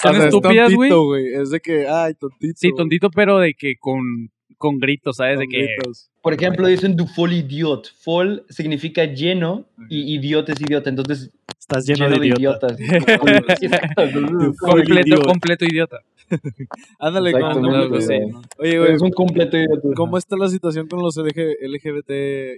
[0.01, 1.35] son estúpidas, güey.
[1.35, 2.55] Es de que, ay, tontito.
[2.57, 5.39] Sí, tontito, pero de que con, con gritos, ¿sabes?
[5.39, 5.59] De que.
[5.77, 6.11] gritos.
[6.23, 7.93] Por ejemplo, dicen du voll idiot.
[8.07, 10.89] Voll significa lleno y idiot es idiota.
[10.89, 12.79] Entonces, Estás lleno, de idiotas.
[12.79, 12.79] idiotas.
[13.63, 14.07] Exacto.
[14.09, 14.21] Du
[14.63, 15.99] voll Completo, completo idiota.
[16.99, 18.15] Ándale, como- sí.
[18.59, 19.57] Oye, güey, Es un completo.
[19.97, 22.11] ¿cómo está la situación con los LG, LGBT,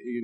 [0.04, 0.20] Y,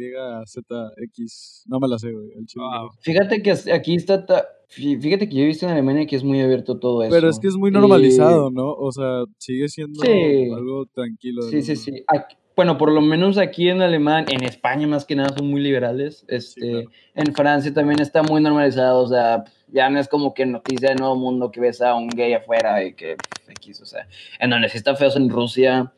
[0.46, 1.64] Z, X?
[1.66, 2.28] No me la sé, güey.
[2.56, 2.90] Wow.
[3.00, 4.24] Fíjate que aquí está.
[4.24, 7.12] ta- Fíjate que yo he visto en Alemania que es muy abierto todo eso.
[7.14, 8.72] Pero es que es muy Y- normalizado, ¿no?
[8.72, 10.50] O sea, sigue siendo Sí.
[10.54, 11.42] algo tranquilo.
[11.42, 12.02] Sí, sí, sí.
[12.06, 15.60] Aquí- bueno, por lo menos aquí en Alemania, en España más que nada son muy
[15.60, 16.24] liberales.
[16.28, 16.90] Este, claro.
[17.14, 19.02] En Francia también está muy normalizado.
[19.02, 22.08] O sea, ya no es como que noticia de nuevo mundo que ves a un
[22.08, 24.06] gay afuera y que pff, X, o sea,
[24.38, 25.92] en donde sí está feo es en Rusia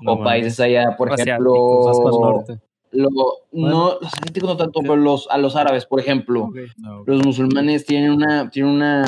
[0.00, 2.60] No o países allá, por Asiáticos, ejemplo.
[2.92, 6.50] No, los asiáticos no tanto, pero los, a los árabes, por ejemplo.
[6.76, 9.04] No, los musulmanes tienen una, tienen una,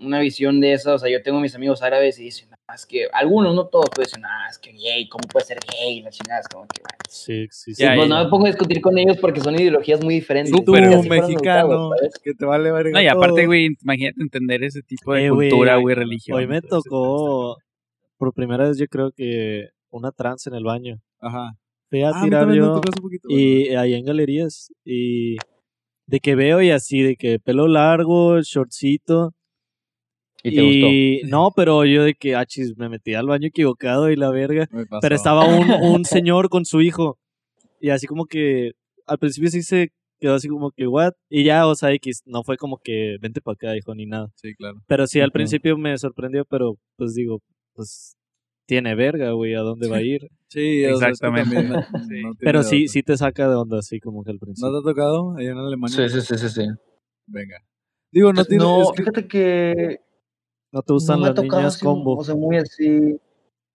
[0.00, 2.86] una visión de esa, o sea, yo tengo mis amigos árabes y dicen, "Ah, es
[2.86, 6.02] que algunos, no todos, pero dicen, ah, es que gay, ¿cómo puede ser gay?
[6.02, 6.98] La chingada es como que, bueno.
[7.08, 7.74] Sí, sí, sí.
[7.74, 8.14] Sí, Ya, pues ya.
[8.14, 10.52] no me pongo a discutir con ellos porque son ideologías muy diferentes.
[10.52, 11.90] Tú, fueron mexicano,
[12.22, 15.76] que te vale verga No, y aparte, güey, imagínate entender ese tipo de Eh, cultura,
[15.76, 16.38] güey, religión.
[16.38, 17.56] Hoy me tocó,
[18.16, 21.00] por primera vez yo creo que una trans en el baño.
[21.20, 21.52] Ajá.
[21.88, 25.36] Fui a Ah, tirar yo tocó hace poquito, y ahí en galerías y
[26.06, 29.32] de que veo y así, de que pelo largo, shortcito.
[30.42, 30.86] Y te gustó.
[30.88, 34.30] Y no, pero yo de que, ah, chis, me metí al baño equivocado y la
[34.30, 34.68] verga.
[35.00, 37.18] Pero estaba un, un señor con su hijo.
[37.80, 38.72] Y así como que
[39.06, 41.12] al principio sí se quedó así como que, what?
[41.28, 44.30] Y ya, o sea, X, no fue como que vente para acá, hijo, ni nada.
[44.36, 44.76] Sí, claro.
[44.86, 45.32] Pero sí, al Ujú.
[45.34, 47.40] principio me sorprendió, pero pues digo,
[47.74, 48.16] pues
[48.66, 50.28] tiene verga, güey, ¿a dónde va a ir?
[50.48, 51.54] Sí, o sea, Exactamente.
[51.54, 52.22] también no- Sí.
[52.22, 54.70] no Pero sí, sí te saca de onda, así como que al ¿No principio.
[54.72, 56.08] te ha tocado allá en Alemania?
[56.08, 56.66] Sí, sí, sí, sí, sí.
[57.26, 57.56] Venga.
[58.12, 58.62] Digo, no tiene...
[58.64, 60.00] No, es que- fíjate que
[60.72, 62.16] ¿No te gustan no las niñas así, combo?
[62.16, 63.18] o sea, muy así.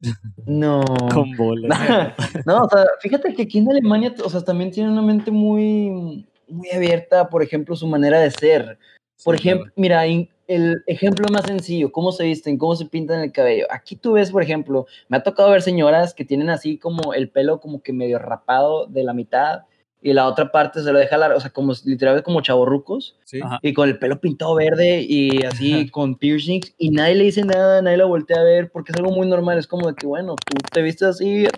[0.46, 0.84] No.
[1.14, 1.70] Con bolas.
[2.46, 6.28] no, o sea, fíjate que aquí en Alemania, o sea, también tienen una mente muy,
[6.48, 8.78] muy abierta, por ejemplo, su manera de ser.
[9.24, 9.58] Por Sí, claro.
[9.62, 13.66] ejemplo, mira, in- el ejemplo más sencillo, cómo se visten, cómo se pintan el cabello.
[13.72, 17.30] Aquí tú ves, por ejemplo, me ha tocado ver señoras que tienen así como el
[17.30, 19.62] pelo como que medio rapado de la mitad
[20.06, 23.40] y la otra parte se lo deja largo, o sea, como literal como chavorrucos Sí.
[23.44, 23.58] Ajá.
[23.64, 27.82] y con el pelo pintado verde y así con piercings y nadie le dice nada,
[27.82, 30.36] nadie la voltea a ver porque es algo muy normal, es como de que bueno,
[30.36, 31.52] tú te vistes así, es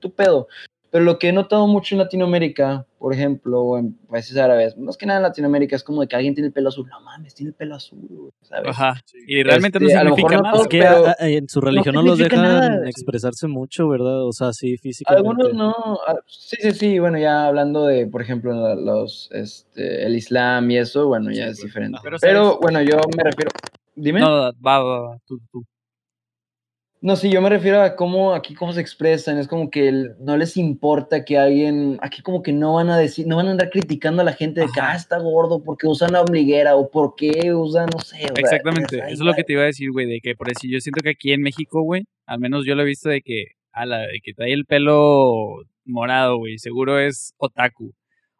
[0.00, 0.48] tu pedo.
[0.94, 4.96] Pero lo que he notado mucho en Latinoamérica, por ejemplo, o en países árabes, más
[4.96, 6.88] que nada en Latinoamérica, es como de que alguien tiene el pelo azul.
[6.88, 8.68] No mames, tiene el pelo azul, ¿sabes?
[8.70, 8.94] Ajá.
[9.26, 10.52] Y realmente Este, no significa no nada.
[10.52, 12.88] todos, Es que pero en su religión no, los dejan nada.
[12.88, 14.24] expresarse mucho, ¿verdad?
[14.24, 15.28] O sea, sí, físicamente.
[15.28, 20.14] Algunos no, sí, sí, sí, bueno, ya hablando de, por ejemplo, la- los, este, el
[20.14, 21.98] Islam y eso, bueno, ya Sí, es diferente.
[22.20, 23.50] Pero, bueno, yo me refiero,
[23.96, 24.20] dime.
[24.20, 25.64] No, va, va, va, tú, tú.
[27.04, 30.14] No, sí, yo me refiero a cómo aquí cómo se expresan, es como que el-
[30.20, 33.50] no les importa que alguien, aquí como que no van a decir, no van a
[33.50, 36.90] andar criticando a la gente de que ah, está gordo porque usa una ombliguera o
[36.90, 38.22] porque usa, no sé.
[38.34, 40.80] Exactamente, eso es lo que te iba a decir, güey, de que por eso yo
[40.80, 43.84] siento que aquí en México, güey, al menos yo lo he visto de que, a
[43.84, 47.92] la de que trae el pelo morado, güey, seguro es otaku,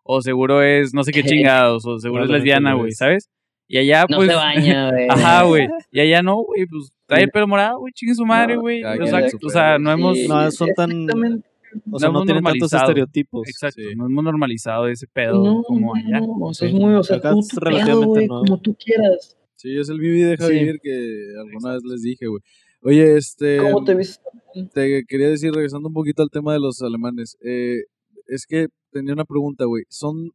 [0.04, 2.96] o seguro es no sé qué chingados, o seguro es lesbiana, güey, es.
[2.96, 3.28] ¿sabes?
[3.66, 5.06] Y allá, No pues, se baña, güey.
[5.08, 8.56] ajá, güey, y allá no, güey, pues trae el pelo morado, güey, chingue su madre,
[8.56, 9.78] No, güey, cada o sea, o sea, pedo.
[9.80, 11.42] no hemos, Sí, No, son tan-.
[11.90, 13.48] O sea, no no, tienen tantos estereotipos.
[13.48, 13.96] exacto, Sí.
[13.96, 16.20] no hemos normalizado ese pedo No, como no, allá.
[16.20, 16.74] no, o sea, Sí.
[16.74, 18.44] es muy, o sea, Acá tú, es tu pedo, relativamente güey, nuevo.
[18.44, 19.36] como tú quieras.
[19.56, 20.52] Sí, es el vive y deja Sí.
[20.54, 22.42] vivir que alguna vez les dije, güey.
[22.82, 23.58] Oye, este...
[23.58, 24.22] ¿Cómo te viste?
[24.72, 27.78] te quería decir, regresando un poquito al tema de los alemanes, eh,
[28.28, 29.82] es que tenía una pregunta, güey.
[29.88, 30.30] ¿Son,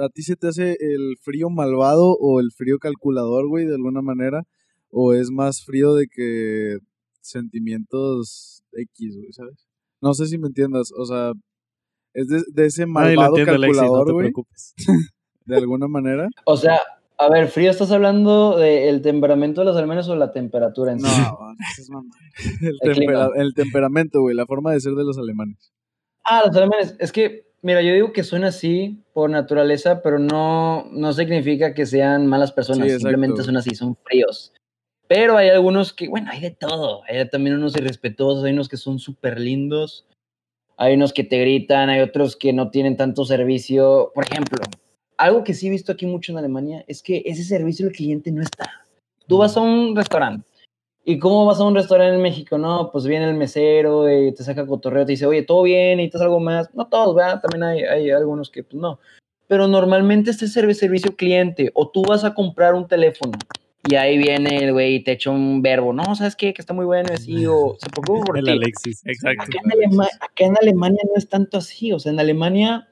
[0.00, 4.02] a ti se te hace el frío malvado o el frío calculador, güey, de alguna
[4.02, 4.42] manera?
[4.90, 6.78] ¿O es más frío de que
[7.20, 9.66] sentimientos X, güey, ¿sabes?
[10.00, 11.32] No sé si me entiendas, o sea,
[12.14, 14.74] es de, de ese malvado no calculador, te güey, preocupes.
[15.44, 16.28] de alguna manera.
[16.46, 16.78] O sea,
[17.18, 21.08] a ver, frío, ¿estás hablando del temperamento de los alemanes o la temperatura en No,
[21.08, 21.20] sí?
[21.90, 22.14] no mamá.
[22.62, 23.12] el, El clima.
[23.12, 25.72] tempera- el temperamento, güey, la forma de ser de los alemanes.
[26.24, 26.96] Ah, los alemanes.
[26.98, 31.86] Es que, mira, yo digo que son así por naturaleza, pero no, no significa que
[31.86, 32.88] sean malas personas.
[32.88, 34.52] Sí, simplemente son así, son fríos.
[35.08, 37.02] Pero hay algunos que, bueno, hay de todo.
[37.08, 40.06] Hay también unos irrespetuosos, hay unos que son súper lindos,
[40.76, 44.12] hay unos que te gritan, hay otros que no tienen tanto servicio.
[44.14, 44.62] Por ejemplo,
[45.16, 48.30] algo que sí he visto aquí mucho en Alemania es que ese servicio al cliente
[48.32, 48.86] no está.
[49.26, 50.49] Tú vas a un restaurante.
[51.10, 52.56] ¿Y cómo vas a un restaurante en México?
[52.58, 55.96] No, pues viene el mesero y te saca cotorreo, te dice, oye, ¿todo bien?
[55.96, 56.72] ¿Necesitas algo más?
[56.74, 57.40] No todos, ¿verdad?
[57.40, 59.00] También hay, hay algunos que, pues no.
[59.48, 61.70] Pero normalmente este es servicio cliente.
[61.74, 63.32] O tú vas a comprar un teléfono
[63.88, 65.92] y ahí viene el güey y te echa un verbo.
[65.92, 66.54] No, ¿sabes qué?
[66.54, 67.08] Que está muy bueno.
[67.12, 68.50] Así, o se preocupa por El ti.
[68.52, 69.02] Alexis.
[69.04, 69.42] Exacto.
[69.42, 71.92] Acá en, Alema- acá en Alemania no es tanto así.
[71.92, 72.88] O sea, en Alemania,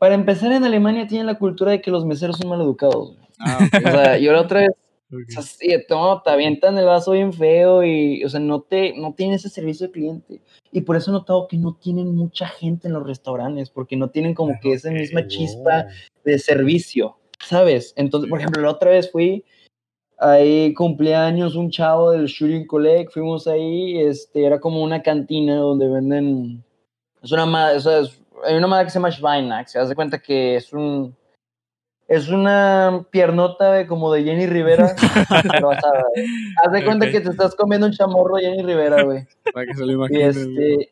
[0.00, 3.14] para empezar, en Alemania tienen la cultura de que los meseros son maleducados.
[3.14, 3.28] güey.
[3.38, 3.86] Ah, ok.
[3.86, 4.70] O sea, yo la otra vez,
[5.12, 5.20] Ok.
[5.28, 8.94] o sea, sí, no, te avientan el vaso bien feo y, o sea, no te,
[8.96, 10.40] no tienen ese servicio al cliente.
[10.72, 14.10] Y por eso he notado que no tienen mucha gente en los restaurantes, porque no
[14.10, 15.86] tienen como que esa misma chispa
[16.24, 17.92] de servicio, ¿sabes?
[17.96, 19.44] Entonces, por ejemplo, la otra vez fui,
[20.18, 25.88] ahí cumpleaños un chavo del Shooting Collect, fuimos ahí, este, era como una cantina donde
[25.88, 26.62] venden,
[27.22, 30.18] es una o sea, es- hay una madre que se llama Schweinax, se hace cuenta
[30.18, 31.14] que es un,
[32.10, 34.94] es una piernota de- como de Jenny Rivera,
[35.50, 35.70] pero.
[35.70, 39.26] Haz de cuenta que te estás comiendo un chamorro de Jenny Rivera, güey.
[39.54, 40.28] Para que se lo Y imaginen.
[40.28, 40.90] este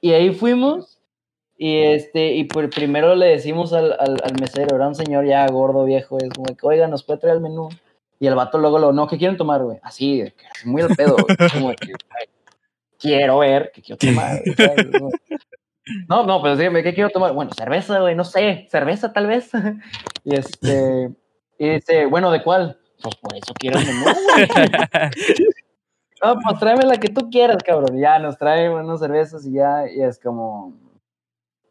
[0.00, 1.00] y ahí fuimos
[1.56, 5.46] y este y por primero le decimos al, al, al mesero, era un señor ya
[5.48, 7.68] gordo, viejo, es como que, oiga, nos puede traer el menú.
[8.20, 9.78] Y el vato luego lo, no, ¿qué quieren tomar, güey?
[9.82, 11.36] Así, que, muy al pedo, güey.
[11.52, 12.26] Como que, "Ay,
[12.98, 14.40] quiero ver, ¿qué quiero tomar?
[14.44, 14.86] güey", ¿sabes?
[14.98, 15.10] Como-
[16.08, 17.32] No, no, pero dígame, ¿qué quiero tomar?
[17.32, 19.50] Bueno, cerveza, güey, no sé, cerveza tal vez.
[20.24, 21.10] Y este,
[21.58, 22.78] y dice, bueno, ¿de cuál?
[23.02, 24.04] Pues por eso quiero el menú.
[26.22, 27.96] No, pues tráeme la que tú quieras, cabrón.
[27.96, 30.74] Y ya nos trae unas cervezas y ya, y es como.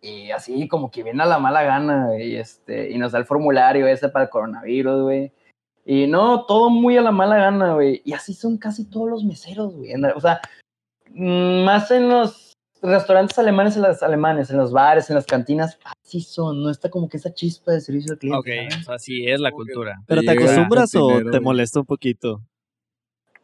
[0.02, 3.20] Y así como que viene a la mala gana, güey, y este, y nos da
[3.20, 5.34] el formulario ese para el coronavirus, güey.
[5.86, 8.02] Y no, todo muy a la mala gana, güey.
[8.06, 9.94] Y así son casi todos los meseros, güey.
[10.16, 10.40] O sea,
[11.10, 12.47] mm, más en los
[12.82, 16.62] restaurantes alemanes, en las alemanes, en los bares, en las cantinas, así son.
[16.62, 18.40] No está como que esa chispa de servicio al cliente.
[18.40, 20.02] Ok, así es la Como cultura.
[20.08, 22.42] ¿Pero te acostumbras o te molesta un poquito?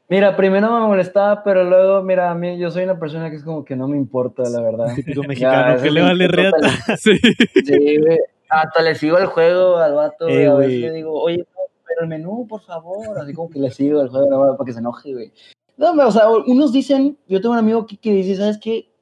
[0.09, 3.43] Mira, primero me molestaba, pero luego, mira, a mí yo soy una persona que es
[3.43, 4.93] como que no me importa, la verdad.
[4.95, 6.69] Típico mexicano que le vale reata.
[6.97, 7.17] Sí.
[7.65, 8.19] Sí, güey.
[8.49, 10.43] Hasta le sigo el juego al vato, güey.
[10.43, 13.17] Eh, a veces le digo, oye, no, pero el menú, por favor.
[13.17, 15.31] Así como que le sigo el juego no, para que se enoje, güey.
[15.77, 18.92] No, o sea, unos dicen, yo tengo un amigo que, que dice, ¿sabes qué?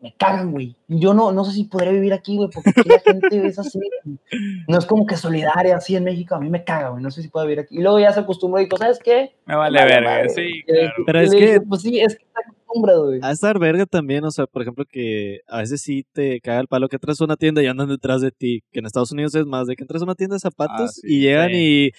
[0.00, 0.76] Me cagan, güey.
[0.88, 3.80] Yo no, no sé si podré vivir aquí, güey, porque aquí la gente es así.
[4.68, 6.34] No es como que solidaria así en México.
[6.34, 7.02] A mí me caga, güey.
[7.02, 7.76] No sé si puedo vivir aquí.
[7.78, 9.34] Y luego ya se acostumbró y dijo, ¿sabes qué?
[9.46, 10.92] Me vale Vale, verga, madre, sí, claro.
[11.06, 13.20] Pero Y es que- dije, pues sí, es que está acostumbrado, güey.
[13.22, 16.68] A estar verga también, o sea, por ejemplo, que a veces sí te caga el
[16.68, 19.34] palo que entras a una tienda y andan detrás de ti, que en Estados Unidos
[19.34, 21.56] es más de que entras a una tienda de zapatos Ah, sí, y llegan sí.
[21.88, 21.92] y,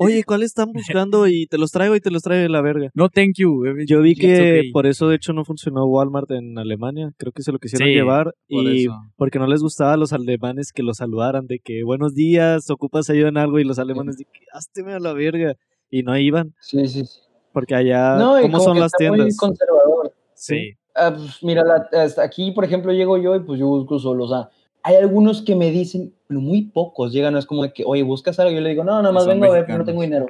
[0.00, 1.26] oye, ¿cuál están buscando?
[1.28, 2.90] Y te los traigo y te los traigo de la verga.
[2.94, 3.64] No, thank you.
[3.66, 4.72] eh, Yo vi que okay.
[4.72, 7.94] por eso de hecho no funcionó Walmart en Alemania, creo que se lo quisieron Sí,
[7.94, 8.92] llevar Por y eso.
[9.16, 13.08] porque no les gustaba a los alemanes que los saludaran de que buenos días, ocupas
[13.10, 15.54] ayuda en algo y los alemanes de que hásteme a la verga
[15.90, 17.18] y no iban Sí, sí, sí.
[17.52, 19.36] porque allá No, cómo como son que las está muy tiendas.
[19.36, 20.14] conservador.
[20.34, 20.72] Sí.
[20.94, 24.24] Ah, pues, mira, la- hasta aquí, por ejemplo, llego yo y pues yo busco solo.
[24.24, 24.48] O sea,
[24.82, 28.02] hay algunos que me dicen, pero muy pocos llegan, no es como de que, oye,
[28.02, 28.52] ¿buscas algo?
[28.52, 30.26] Yo le digo, no, nada más vengo a ver, pero no tengo dinero.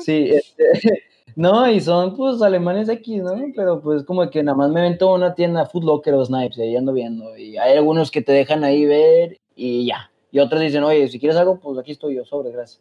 [0.00, 0.64] sí, este,
[1.36, 3.34] no, y son pues alemanes X, ¿no?
[3.54, 6.62] Pero pues como que nada más me vento una tienda Food Locker o Snipes y
[6.62, 7.36] ahí ando viendo.
[7.36, 10.10] Y hay algunos que te dejan ahí ver y ya.
[10.30, 12.80] Y otros dicen, oye, si quieres algo, pues aquí estoy yo, sobre, gracias.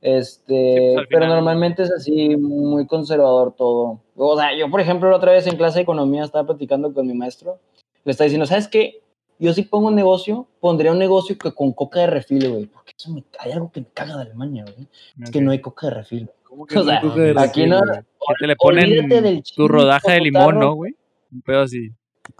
[0.00, 4.00] Este, Sí, pues, pero final- normalmente es así, muy conservador todo.
[4.16, 7.06] O sea, yo, por ejemplo, la otra vez en clase de economía estaba platicando con
[7.06, 7.58] mi maestro.
[8.04, 9.00] Le estaba diciendo, ¿sabes qué?
[9.38, 12.66] Yo si pongo un negocio, pondría un negocio que con coca de refil, güey.
[12.66, 14.88] Porque eso me, hay algo que me caga de Alemania, güey.
[15.22, 16.30] Es que no hay coca de refil.
[16.44, 17.80] ¿Cómo que O sea, coca de aquí refil, no-?
[17.82, 20.58] Que te le ponen del tu rodaja de limón.
[20.58, 20.94] ¿no, güey?
[21.32, 21.90] Un pedo así.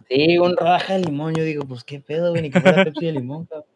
[0.09, 1.35] Sí, un rodaja de limón.
[1.35, 3.67] Yo digo, pues qué pedo, güey, ni que fuera Pepsi de limón, cabrón.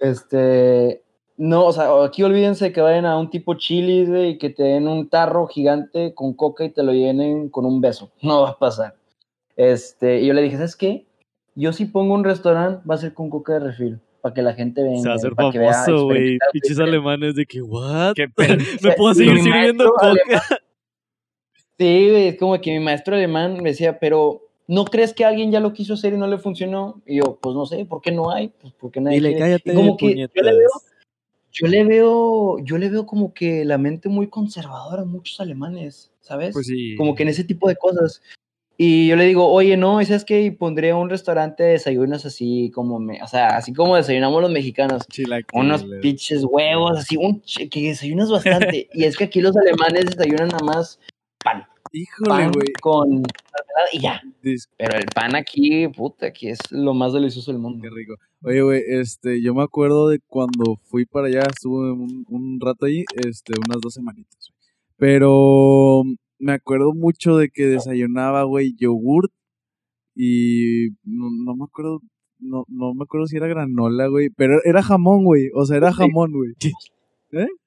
[0.00, 1.02] Este,
[1.36, 4.62] no, o sea, aquí olvídense que vayan a un tipo chilis, güey, y que te
[4.62, 8.12] den un tarro gigante con coca y te lo llenen con un beso.
[8.22, 8.96] No va a pasar.
[9.56, 11.06] Este, y yo le dije, ¿sabes qué?
[11.54, 14.54] Yo si pongo un restaurante, va a ser con coca de refil, para que la
[14.54, 15.00] gente venga.
[15.00, 16.38] Se va a hacer para que vea, famoso, güey.
[16.52, 16.82] diferente.
[16.82, 18.14] alemanes de que, ¿what?
[18.14, 18.56] Qué pedo.
[18.82, 20.10] ¿Me puedo seguir sirviendo coca?
[20.10, 20.42] alemán-
[21.78, 25.50] Sí, güey, es como que mi maestro alemán me decía, pero ¿no crees que alguien
[25.50, 27.02] ya lo quiso hacer y no le funcionó?
[27.04, 28.48] Y yo, pues no sé, ¿por qué no hay?
[28.48, 30.70] Pues porque nadie Dile, cállate, Y como que yo le veo,
[31.52, 36.12] yo le veo, yo le veo como que la mente muy conservadora a muchos alemanes,
[36.20, 36.52] ¿sabes?
[36.52, 36.94] Pues sí.
[36.96, 38.22] Como que en ese tipo de cosas.
[38.76, 40.42] Y yo le digo, oye, no, ¿sabes qué?
[40.42, 44.50] Y pondré un restaurante de desayunos así como, me, o sea, así como desayunamos los
[44.50, 45.06] mexicanos.
[45.08, 45.46] Chilaquiles.
[45.52, 48.88] Unos pinches huevos, así, un que desayunas bastante.
[48.92, 50.98] y es que aquí los alemanes desayunan nada más
[51.44, 51.64] pan.
[51.92, 52.72] Híjole, güey.
[52.80, 53.22] con
[53.92, 54.20] y ya.
[54.76, 57.80] Pero el pan aquí, puta, aquí es lo más delicioso del mundo.
[57.80, 58.16] Qué rico.
[58.42, 62.86] Oye, güey, este, yo me acuerdo de cuando fui para allá, estuve un, un rato
[62.86, 64.52] ahí, este, unas dos semanitas.
[64.96, 66.02] Pero
[66.44, 69.32] me acuerdo mucho de que desayunaba, güey, yogurt
[70.14, 72.00] y no, no me acuerdo,
[72.38, 75.92] no, no me acuerdo si era granola, güey, pero era jamón, güey, o sea, era
[75.92, 76.52] jamón, güey.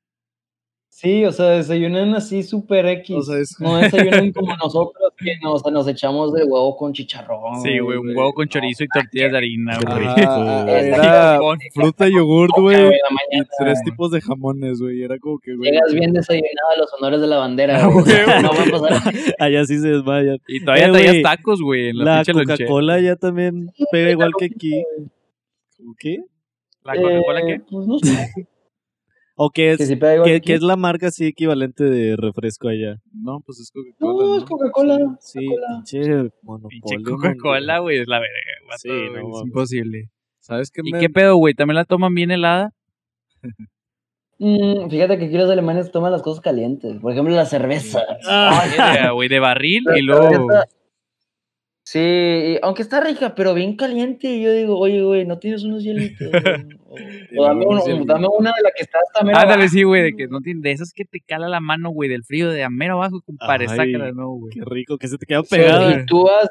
[1.00, 3.16] Sí, o sea, desayunan así súper X.
[3.16, 7.62] O sea, es- No desayunan como nosotros, que nos, nos echamos de huevo con chicharrón.
[7.62, 9.96] Sí, güey, un huevo con chorizo y tortillas de harina, güey.
[10.08, 10.88] güey.
[10.90, 11.38] era
[11.72, 12.88] fruta, yogurt, güey,
[13.32, 15.70] y tres tipos de jamones, güey, era como que, güey.
[15.70, 17.78] Llegas bien desayunado a los honores de la bandera.
[17.86, 18.04] Ah, güey.
[18.42, 19.14] No va a pasar.
[19.38, 20.40] Allá sí se desmayan.
[20.48, 22.24] Y todavía Eh, traías tacos, güey, en la.
[22.26, 24.84] Coca-Cola ya también pega igual que aquí.
[26.00, 26.18] ¿Qué?
[26.84, 27.62] ¿La Coca-Cola Eh, qué?
[27.70, 28.48] Pues no sé.
[29.40, 32.70] ¿O qué es, Que si pega igual qué, es la marca así equivalente de refresco
[32.70, 32.96] allá?
[33.14, 34.26] No, pues es Coca-Cola.
[34.26, 34.98] No, es Coca-Cola.
[35.20, 35.68] Sí, Coca-Cola.
[35.84, 37.04] pinche Pinche monopolio.
[37.06, 40.10] Coca-Cola, güey, es la verga, Sí, güey, no es imposible.
[40.40, 41.54] ¿Sabes qué ¿Y me qué pedo, güey?
[41.54, 42.72] ¿También la toman bien helada?
[44.40, 47.00] Mm, fíjate que aquí los alemanes toman las cosas calientes.
[47.00, 48.02] Por ejemplo, la cerveza.
[48.28, 50.30] Ah, güey, de barril y luego...
[50.30, 50.68] cerveza-
[51.90, 54.28] Sí, y aunque está rica, pero bien caliente.
[54.28, 56.28] Y yo digo, oye, güey, ¿no tienes unos hielitos?
[56.90, 56.96] O,
[57.44, 57.84] o dame, uno-
[58.40, 59.70] una de la que está hasta mero Ándale, abajo.
[59.74, 62.24] sí, güey, de que no tiene, de esas que te cala la mano, güey, del
[62.24, 64.54] frío de a mero abajo, compadre, sácala, no, güey.
[64.54, 65.92] Qué rico, que se te queda Sí, pegada.
[66.02, 66.50] y tú vas,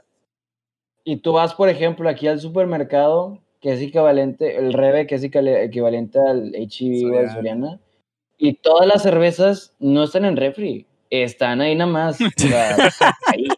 [1.04, 5.24] y tú vas, por ejemplo, aquí al supermercado, que es equivalente, el Rebe, que es
[5.24, 7.32] equivale- equivalente al o al Soriana.
[7.34, 7.80] Soriana,
[8.38, 12.20] y todas las cervezas no están en refri, están ahí nada más.
[12.20, 12.76] o sea,
[13.34, 13.48] ahí.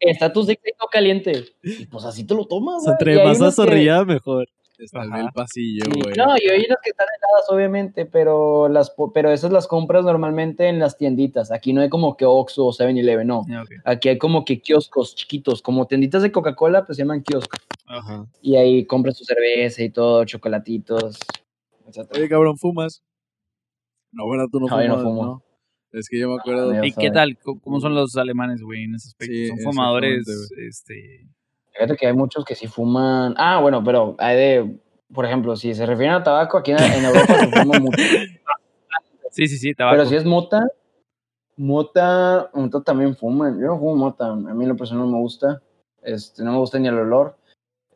[0.00, 1.44] Está tu secreto caliente.
[1.62, 2.82] Y pues así te lo tomas.
[2.82, 2.92] Güey.
[2.98, 4.48] entre más unos que- azorrillada, mejor.
[4.78, 6.14] Está en el pasillo, Sí, güey.
[6.16, 10.66] No, y hay unas que están heladas, obviamente, pero las pero esas las compras normalmente
[10.66, 11.52] en las tienditas.
[11.52, 13.40] Aquí no hay como que Oxxo o 7-Eleven, no.
[13.40, 13.70] Ok.
[13.84, 17.60] Aquí hay como que kioscos chiquitos, como tienditas de Coca-Cola, pues se llaman kioscos.
[17.86, 18.26] Ajá.
[18.40, 21.16] Y ahí compras tu cerveza y todo, chocolatitos,
[21.86, 22.10] etc.
[22.16, 23.04] Oye, cabrón, ¿fumas?
[24.10, 25.22] No, bueno, tú no No, yo fumas, no fumo.
[25.24, 25.42] ¿no?
[25.92, 26.72] Es que yo me acuerdo...
[26.72, 27.36] ya ¿Y qué tal?
[27.42, 29.32] ¿Cómo- ¿Cómo son los alemanes, güey, en ese aspecto?
[29.34, 30.26] Sí, ¿Son fumadores,
[30.58, 31.26] este...
[31.72, 33.34] Fíjate que hay muchos que sí fuman.
[33.38, 34.76] Ah, bueno, pero hay de,
[35.12, 37.96] por ejemplo, si se refieren a tabaco, aquí en, en Europa se fuma mucho.
[39.30, 39.96] Sí, sí, sí, tabaco.
[39.96, 40.66] Pero si es mota,
[41.56, 43.58] mota, mota también fuman.
[43.58, 45.62] Yo no fumo mota, a mí lo personal no me gusta.
[46.02, 47.36] Este, no me gusta ni el olor.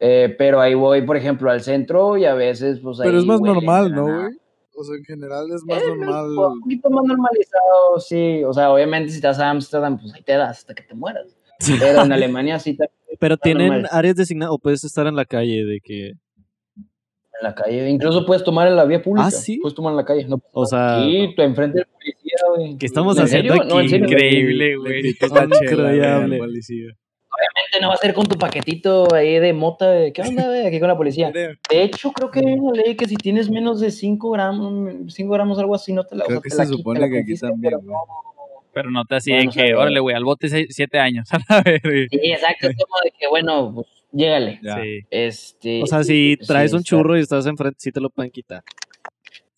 [0.00, 3.08] Eh, pero ahí voy, por ejemplo, al centro y a veces, pues ahí.
[3.08, 4.38] Pero es más huele normal, ¿no, güey?
[4.78, 6.26] O sea, en general es más Es normal.
[6.36, 8.44] Un poquito más normalizado, sí.
[8.44, 10.94] O sea, obviamente si te vas a Ámsterdam, pues ahí te das hasta que te
[10.94, 11.36] mueras.
[11.80, 13.88] Pero en Alemania sí también Pero tienen normal.
[13.90, 17.88] áreas designadas o puedes estar en la calle de que, en la calle.
[17.88, 19.28] Incluso puedes tomar en la vía pública.
[19.28, 19.58] ¿Ah, sí?
[19.62, 20.26] Puedes tomar en la calle.
[20.26, 22.76] No, o sea, sí, tú enfrente del policía, güey.
[22.76, 23.68] ¿qué estamos ¿En haciendo serio?
[23.68, 23.88] No, en aquí?
[23.88, 24.06] serio.
[24.06, 25.00] Increíble, Le güey.
[25.00, 25.12] güey,
[26.36, 26.96] Increíble.
[27.36, 29.90] Obviamente no va a ser con tu paquetito ahí de mota.
[29.90, 30.66] de, ¿Qué onda, güey?
[30.66, 31.30] Aquí con la policía.
[31.30, 35.32] De hecho, creo que hay una ley que si tienes menos de 5 gramos, 5
[35.34, 37.18] gramos, algo así, no te la o creo sea, que te se la supone que
[37.18, 37.90] aquí también, pero güey.
[37.94, 38.04] no-
[38.72, 40.98] Pero no te así Bueno, de no sé, que, órale, güey, al bote seis- siete
[40.98, 41.28] años.
[41.32, 41.90] A la verga.
[42.10, 44.60] Sí, exacto, es como de que, bueno, pues, llégale.
[44.62, 45.00] Sí.
[45.10, 48.10] Este, o sea, si sí, traes un está- churro y estás enfrente, sí te lo
[48.10, 48.62] pueden quitar.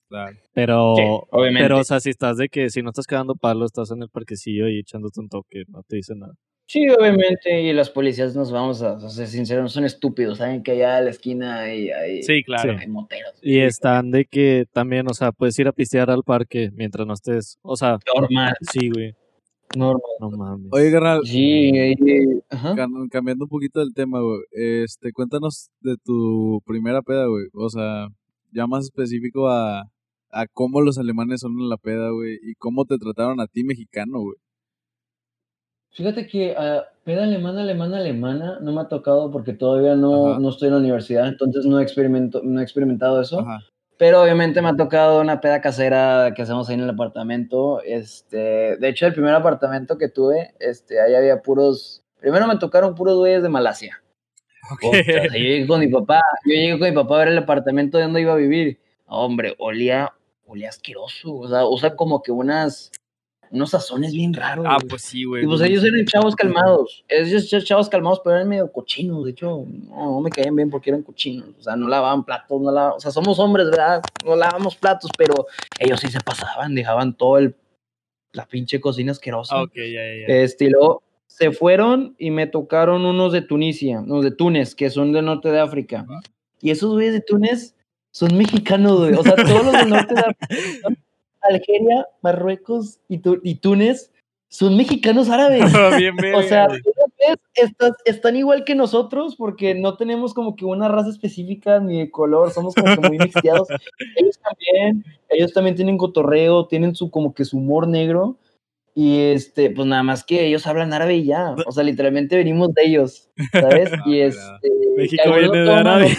[0.09, 0.37] claro.
[0.55, 1.65] Pero, Sí, obviamente.
[1.65, 4.09] pero, o sea, si estás de que si no estás quedando palo, estás en el
[4.09, 6.35] parquecillo y echándote un toque, no te dicen nada.
[6.71, 10.63] Sí, obviamente, y las policías nos vamos a, a ser sinceros, no son estúpidos, saben
[10.63, 12.75] que allá a la esquina hay, hay, Sí, claro.
[12.75, 12.79] Sí.
[12.83, 13.33] hay moteros.
[13.41, 17.15] Y están de que también, o sea, puedes ir a pistear al parque mientras no
[17.15, 19.15] estés, o sea, Normal, sí, güey,
[19.75, 20.03] normal.
[20.21, 20.69] no mames.
[20.73, 21.73] Oye, carnal, Sí,
[22.51, 22.75] ajá.
[22.75, 24.41] cam- cambiando un poquito del tema, güey.
[24.53, 27.47] Este, cuéntanos de tu primera peda, güey.
[27.55, 28.09] O sea,
[28.53, 29.85] ya más específico a,
[30.31, 32.39] a cómo los alemanes son en la peda, güey.
[32.43, 34.37] Y cómo te trataron a ti, mexicano, güey.
[35.93, 40.51] Fíjate que a peda alemana, alemana, alemana no me ha tocado porque todavía no, no
[40.51, 43.41] estoy en la universidad, entonces no, experimento, no he experimentado eso.
[43.41, 43.59] Ajá.
[43.99, 47.83] Pero obviamente me ha tocado una peda casera que hacemos ahí en el apartamento.
[47.83, 52.05] Este, de hecho, el primer apartamento que tuve, este, ahí había puros.
[52.21, 54.01] Primero me tocaron puros güeyes de Malasia.
[54.71, 57.39] O sea, yo llegué con mi papá, yo llegué con mi papá a ver el
[57.39, 58.79] apartamento de donde iba a vivir.
[59.07, 60.13] Hombre, olía,
[60.47, 61.35] olía asqueroso.
[61.35, 62.93] O sea, usa como que unas,
[63.51, 64.65] unos sazones bien raros.
[64.69, 65.45] Ah, pues sí, güey.
[65.45, 67.05] Y pues ellos eran chavos calmados.
[67.09, 69.25] Ellos eran chavos calmados, pero eran medio cochinos.
[69.25, 71.49] De hecho, no, no me caían bien porque eran cochinos.
[71.59, 72.97] O sea, no lavaban platos, no lavaban.
[72.97, 74.03] O sea, somos hombres, ¿verdad?
[74.25, 75.47] No lavamos platos, pero
[75.79, 77.55] ellos sí se pasaban, dejaban todo el
[78.33, 79.57] la pinche cocina asquerosa.
[79.57, 80.27] Ah, ok, ya, ya.
[80.29, 84.91] Este, y luego se fueron y me tocaron unos de Tunisia, unos de Túnez, que
[84.91, 86.07] son del norte de África.
[86.61, 87.75] Y esos güeyes de Túnez
[88.11, 89.15] son mexicanos, güey.
[89.15, 90.89] O sea, todos los del norte de África,
[91.43, 94.13] Algeria, Marruecos y, Tu- y Túnez
[94.51, 95.61] son mexicanos árabes.
[95.99, 96.69] Bien verga, O sea,
[97.55, 102.11] estas- están igual que nosotros porque no tenemos como que una raza específica ni de
[102.11, 103.69] color, somos como que muy mixteados.
[104.17, 108.37] ellos también, ellos también tienen cotorreo, tienen su como que su humor negro
[108.95, 112.73] y este, pues nada más que ellos hablan árabe y ya, o sea, literalmente venimos
[112.75, 113.91] de ellos, ¿sabes?
[113.93, 114.27] Ah, y mira.
[114.27, 116.17] este, México viene de Arabia.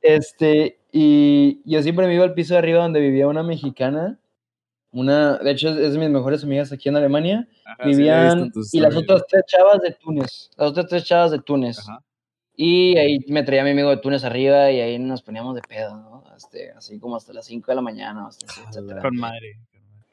[0.00, 4.18] Este, y yo siempre me iba al piso de arriba donde vivía una mexicana.
[4.90, 7.46] Una, de hecho, es, es de mis mejores amigas aquí en Alemania.
[7.64, 11.30] Ajá, sí, vivían tus y las otras tres chavas de Túnez, las otras tres chavas
[11.30, 11.78] de Túnez.
[11.78, 12.02] Ajá.
[12.60, 15.94] Y ahí me traía mi amigo de Túnez arriba y ahí nos poníamos de pedo,
[15.94, 16.24] ¿no?
[16.36, 19.00] Este, así como hasta las 5 de la mañana, hasta así, etcétera.
[19.00, 19.60] Con madre.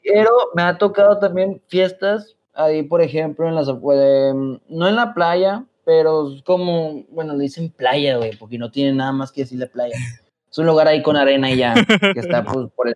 [0.04, 4.32] Pero me ha tocado también fiestas, ahí por ejemplo, en las, eh,
[4.68, 9.10] no en la playa, pero como, bueno, le dicen playa, güey, porque no tiene nada
[9.10, 9.96] más que decirle playa.
[10.56, 11.74] Es un lugar ahí con arena y ya,
[12.14, 12.94] que está pues por el...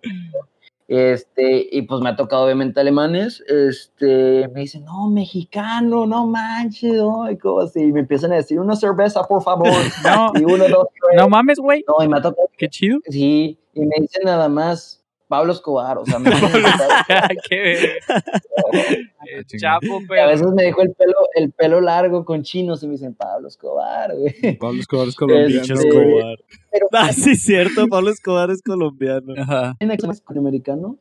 [0.87, 6.93] Este, y pues me ha tocado obviamente alemanes, este, me dicen, no, mexicano, no manches,
[6.95, 7.29] ¿no?
[7.29, 9.67] Y como así, y me empiezan a decir, una cerveza, por favor.
[10.03, 11.21] No, Y uno, dos, tres.
[11.21, 11.85] no mames, güey.
[11.87, 12.97] No, y me ha tocado, Qué chido.
[13.07, 15.00] sí, y me dicen nada más,
[15.31, 16.29] Pablo Escobar, o sea, me
[17.49, 17.89] Qué.
[18.07, 19.79] Ah, Eh, chingada.
[19.79, 20.27] Chapo, Y a pero.
[20.27, 24.15] veces me dejó el pelo, el pelo largo con chinos y me dicen Pablo Escobar,
[24.15, 24.57] güey.
[24.57, 25.61] Pablo Escobar es colombiano.
[25.61, 25.73] Este.
[25.73, 26.37] Escobar.
[26.71, 27.87] Pero Ah, sí, cierto.
[27.87, 29.33] Pablo Escobar es colombiano.
[29.37, 29.75] Ajá.
[29.79, 29.97] en el
[30.37, 30.97] americano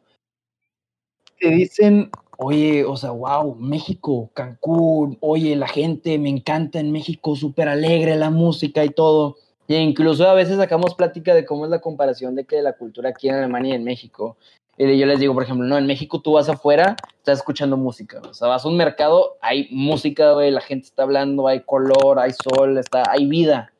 [1.40, 7.34] te dicen, oye, o sea, wow, México, Cancún, oye, la gente me encanta en México,
[7.34, 9.36] súper alegre la música y todo.
[9.70, 13.10] E incluso a veces sacamos plática de cómo es la comparación de que la cultura
[13.10, 14.36] aquí en Alemania y en México.
[14.76, 18.20] Y yo les digo, por ejemplo, no, en México tú vas afuera, estás escuchando música.
[18.28, 22.18] O sea, vas a un mercado, hay música, güey, la gente está hablando, hay color,
[22.18, 23.72] hay sol, está, hay vida.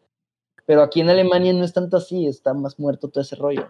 [0.65, 3.67] Pero aquí en Alemania no es tanto así, está más muerto todo ese rollo.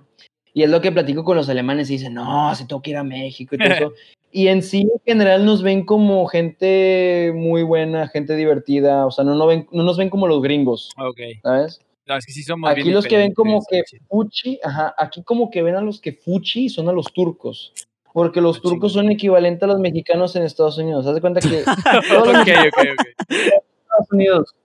[0.53, 2.99] Y es lo que platico con los alemanes y dicen, no, se tengo que ir
[2.99, 3.93] a México y todo eso.
[4.33, 9.05] Y en sí, en general, nos ven como gente muy buena, gente divertida.
[9.05, 11.19] O sea, no, no, ven, no nos ven como los gringos, Ok.
[11.43, 11.81] ¿sabes?
[12.11, 15.23] No, es que sí somos Aquí bien los que ven como que fuchi, ajá, aquí
[15.23, 17.73] como que ven a los que fuchi son a los turcos.
[18.13, 21.07] Porque los turcos son equivalentes a los mexicanos en Estados Unidos.
[21.07, 21.63] ¿Haz de cuenta que
[22.09, 22.49] todos los.
[22.49, 24.57] Estados Unidos,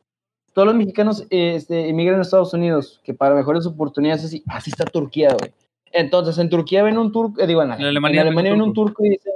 [0.53, 4.71] todos los mexicanos eh, este, emigran a Estados Unidos, que para mejores oportunidades así, así
[4.71, 5.51] está Turquía, güey.
[5.91, 8.51] Entonces, en Turquía ven un turco, eh, digo, en, En Alemania en ven un Alemania
[8.53, 9.03] ven un turco.
[9.03, 9.33] turco y dicen,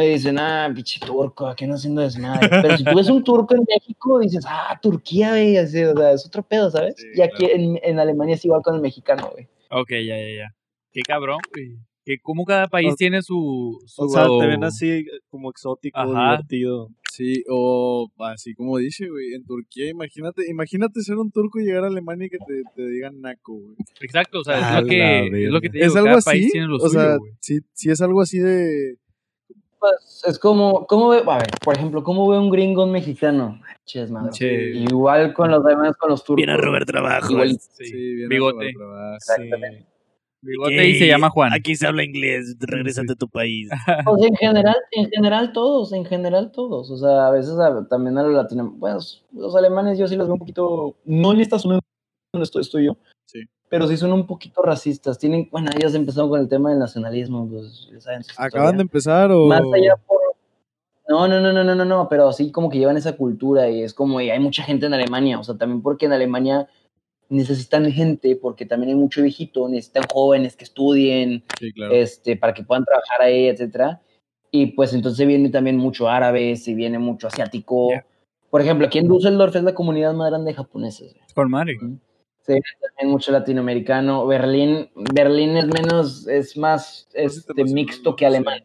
[0.00, 2.48] eh, dicen, ah, pinche turco, aquí no haciendo desmadre.
[2.62, 6.12] Pero si tú ves un turco en México, dices, ah, Turquía, güey, así, o sea,
[6.12, 6.94] es otro pedo, ¿sabes?
[6.96, 7.54] Sí, y aquí claro.
[7.54, 9.48] en, en Alemania es igual con el mexicano, güey.
[9.70, 10.54] Ok, ya, ya, ya.
[10.92, 11.76] Qué cabrón, güey.
[12.04, 14.02] Que como cada país O- tiene su, su.
[14.04, 16.32] O sea, te ven así eh, como exótico, Ajá.
[16.36, 16.88] divertido.
[17.10, 21.84] Sí, o así como dice, güey, en Turquía, imagínate, imagínate ser un turco y llegar
[21.84, 23.76] a Alemania y que te, te digan naco, güey.
[24.02, 25.86] Exacto, o sea, es lo que, es lo que te digo.
[25.90, 26.30] ¿Es algo cada así?
[26.30, 27.32] país tiene lo o suyo, sea, güey.
[27.40, 28.96] sí, sí es algo así de...
[29.90, 31.22] Pues es como, ¿cómo ve?
[31.26, 33.60] A ver, por ejemplo, ¿cómo ve un gringo un mexicano?
[33.84, 34.10] Ches.
[34.32, 34.70] Che.
[34.74, 36.36] Igual con los demás, con los turcos.
[36.36, 37.28] Viene a robar trabajo.
[37.58, 38.72] Sí, bigote.
[39.16, 39.86] Exactamente.
[40.42, 41.52] Bigote y se llama Juan.
[41.52, 43.68] Aquí se habla inglés, regrésate a tu país.
[44.04, 46.90] Pues en general, en general todos, en general todos.
[46.90, 50.26] O sea, a veces a- también a los latinoamericanos, bueno, los alemanes yo sí los
[50.26, 51.82] veo un poquito, no en Estados Unidos
[52.32, 53.15] donde estoy, estoy yo, Sí.
[53.68, 55.18] Pero sí son un poquito racistas.
[55.18, 58.22] Tienen, bueno, ellos empezaron con el tema del nacionalismo, pues, ya saben.
[58.36, 59.46] ¿Acaban de empezar o...?
[59.46, 60.18] Más allá por...
[61.08, 63.82] No, no, no, no, no, no, no, pero sí como que llevan esa cultura y
[63.82, 66.68] es como, y hay mucha gente en Alemania, o sea, también porque en Alemania
[67.28, 71.94] necesitan gente, porque también hay mucho viejito, necesitan jóvenes que estudien, Sí, claro.
[71.94, 74.00] este, para que puedan trabajar ahí, etcétera.
[74.50, 77.90] Y pues entonces viene también mucho árabe, si viene mucho asiático.
[78.50, 81.14] Por ejemplo, aquí en Düsseldorf es la comunidad más grande de japoneses.
[81.14, 81.24] güey.
[81.78, 82.00] Con
[82.54, 84.26] viene también mucho latinoamericano.
[84.26, 88.64] Berlín, Berlín es menos, es más este, mixto que alemán.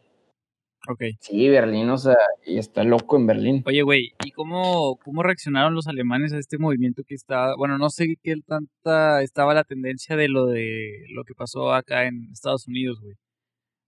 [0.88, 1.00] Ok.
[1.20, 3.62] Sí, Berlín, o sea, y está loco en Berlín.
[3.66, 7.88] Oye, güey, ¿y cómo, cómo reaccionaron los alemanes a este movimiento que está, bueno, no
[7.88, 12.66] sé qué tanta estaba la tendencia de lo de lo que pasó acá en Estados
[12.66, 13.14] Unidos, güey,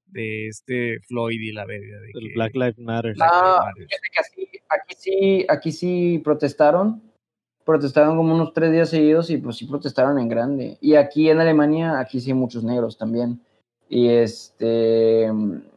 [0.07, 3.15] de este Floyd y la verga, de El que- Black Lives Matter.
[3.21, 3.89] Ah, Matter.
[3.89, 7.03] Fíjate que así- aquí sí, aquí sí protestaron.
[7.65, 10.77] Protestaron como unos tres días seguidos y pues sí protestaron en grande.
[10.81, 13.41] Y aquí en Alemania, aquí sí hay muchos negros también.
[13.89, 15.31] Y este,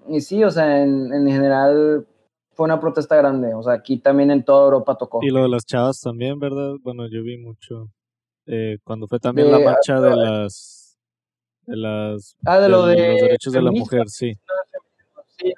[0.09, 2.05] y sí, o sea, en, en general
[2.53, 3.53] fue una protesta grande.
[3.53, 5.19] O sea, aquí también en toda Europa tocó.
[5.23, 6.73] Y lo de las chavas también, ¿verdad?
[6.81, 7.89] Bueno, yo vi mucho.
[8.47, 10.97] eh, cuando fue también De- la marcha de las.
[11.65, 12.35] De las.
[12.45, 14.33] Ah, de lo de los derechos de la mujer, sí.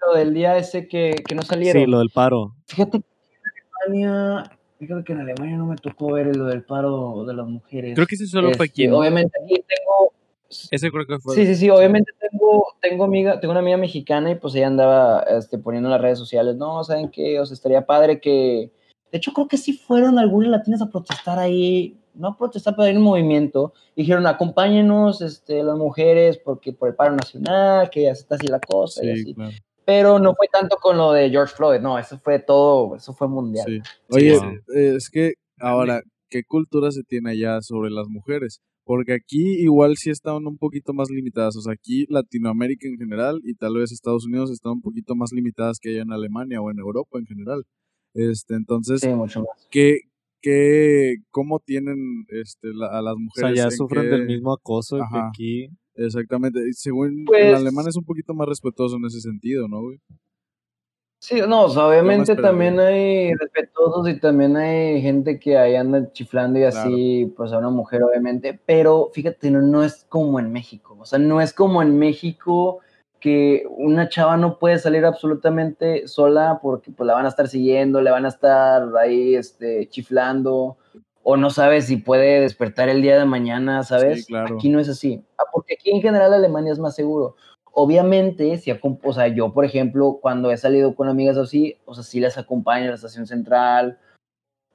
[0.06, 1.82] lo del día ese que, que no salieron.
[1.84, 2.56] Sí, lo del paro.
[2.68, 7.26] Fíjate que en Alemania, fíjate que en Alemania no me tocó ver lo del paro
[7.26, 7.94] de las mujeres.
[7.96, 8.88] Creo que ese solo fue Este, aquí.
[8.88, 9.00] ¿no?
[9.00, 10.14] Obviamente aquí tengo,
[10.72, 11.36] Ese creo que fue.
[11.36, 15.22] Sí, sí, sí, obviamente tengo, tengo amiga, tengo una amiga mexicana y pues ella andaba
[15.30, 17.40] este, poniendo en las redes sociales, no, ¿saben qué?
[17.40, 18.72] O sea, estaría padre que,
[19.12, 22.88] de hecho creo que sí fueron algunas latinas a protestar ahí, no a protestar, pero
[22.88, 28.12] en un movimiento, dijeron, acompáñenos, este, las mujeres, porque por el paro nacional, que ya
[28.12, 29.34] está así la cosa y Sí, así.
[29.36, 29.52] claro.
[29.90, 33.28] Pero no fue tanto con lo de George Floyd, no, eso fue todo, eso fue
[33.28, 33.66] mundial.
[33.68, 33.80] Sí.
[34.10, 34.52] Oye, wow.
[34.76, 38.60] eh, es que ahora, ¿qué cultura se tiene allá sobre las mujeres?
[38.84, 41.56] Porque aquí igual sí están un poquito más limitadas.
[41.58, 45.32] O sea, aquí Latinoamérica en general y tal vez Estados Unidos están un poquito más
[45.32, 47.64] limitadas que allá en Alemania o en Europa en general.
[48.14, 49.68] Este, entonces, Sí, mucho más.
[49.72, 50.02] ¿qué,
[50.42, 53.56] qué, cómo tienen este, la- a las O mujeres?
[53.56, 55.70] sea, ya en sufren qué- del mismo acoso que aquí.
[56.06, 56.60] Exactamente.
[56.68, 60.00] Y Según Pues- el alemán es un poquito más respetuoso en ese sentido, ¿no, güey?
[61.22, 66.10] Sí, no, o sea, obviamente también hay respetuosos y también hay gente que ahí anda
[66.14, 70.54] chiflando y así, pues a una mujer, obviamente, pero fíjate, no, no es como en
[70.54, 72.80] México, o sea, no es como en México
[73.20, 78.02] que una chava no puede salir absolutamente sola porque pues la van a estar siguiendo,
[78.02, 80.78] le van a estar ahí este, chiflando,
[81.24, 84.26] o no sabes si puede despertar el día de mañana, ¿sabes?
[84.26, 84.56] Sí, claro.
[84.56, 87.36] Aquí no es así, Ah, porque aquí en general Alemania es más seguro.
[87.72, 92.04] Obviamente, si o sea, yo, por ejemplo, cuando he salido con amigas así, o sea,
[92.04, 94.00] sí las acompaño a la estación central,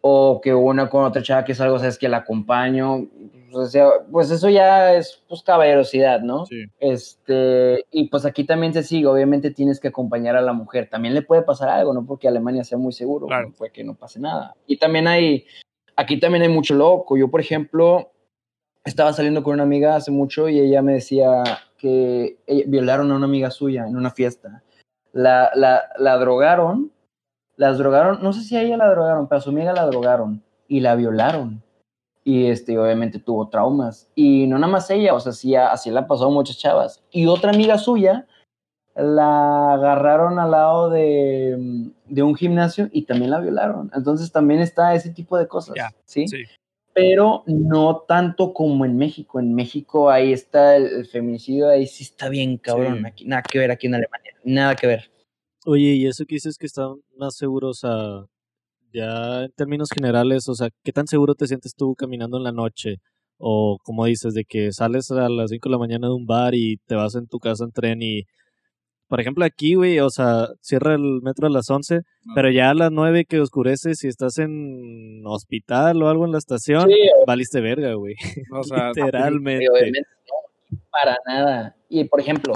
[0.01, 3.09] o que una con otra chava que es algo, sabes, que la acompaño,
[3.55, 6.45] o sea, pues eso ya es, pues, caballerosidad, ¿no?
[6.47, 6.64] Sí.
[6.78, 11.14] Este, y pues aquí también se sigue, obviamente tienes que acompañar a la mujer, también
[11.14, 12.05] le puede pasar algo, ¿no?
[12.05, 13.49] Porque Alemania sea muy seguro, Claro.
[13.49, 14.55] no puede que no pase nada.
[14.66, 15.47] Y también hay,
[15.97, 18.11] aquí también hay mucho loco, yo, por ejemplo,
[18.84, 21.42] estaba saliendo con una amiga hace mucho y ella me decía
[21.78, 24.62] que violaron a una amiga suya en una fiesta.
[25.12, 26.92] La, la, la drogaron,
[27.57, 30.42] las drogaron, no sé si a ella la drogaron, pero a su amiga la drogaron
[30.68, 31.62] y la violaron.
[32.24, 34.09] Y este, obviamente tuvo traumas.
[34.14, 37.03] Y no nada más ella, o sea, sí, así la pasó a muchas chavas.
[37.11, 38.26] Y otra amiga suya
[38.97, 43.90] la agarraron al lado de, de un gimnasio y también la violaron.
[43.94, 46.28] Entonces también está ese tipo de cosas, ¿sí?
[46.28, 46.44] Sí.
[46.92, 49.40] pero no tanto como en México.
[49.40, 52.98] En México ahí está el, el feminicidio, ahí sí está bien cabrón.
[53.00, 53.06] Sí.
[53.06, 55.10] Aquí, nada que ver aquí en Alemania, nada que ver.
[55.66, 58.26] Oye, y eso que dices que están más seguros, sea,
[58.92, 62.52] ya en términos generales, o sea, ¿qué tan seguro te sientes tú caminando en la
[62.52, 62.98] noche?
[63.38, 66.54] O como dices, de que sales a las 5 de la mañana de un bar
[66.54, 68.22] y te vas en tu casa en tren y,
[69.14, 72.34] por ejemplo, aquí, güey, o sea, cierra el metro a las 11, No.
[72.34, 76.38] pero ya a las 9 que oscurece, si estás en hospital o algo en la
[76.38, 78.16] estación, Sí, valiste verga, güey.
[78.52, 79.66] O sea, Literalmente.
[79.66, 81.76] No, para nada.
[81.88, 82.54] Y por ejemplo,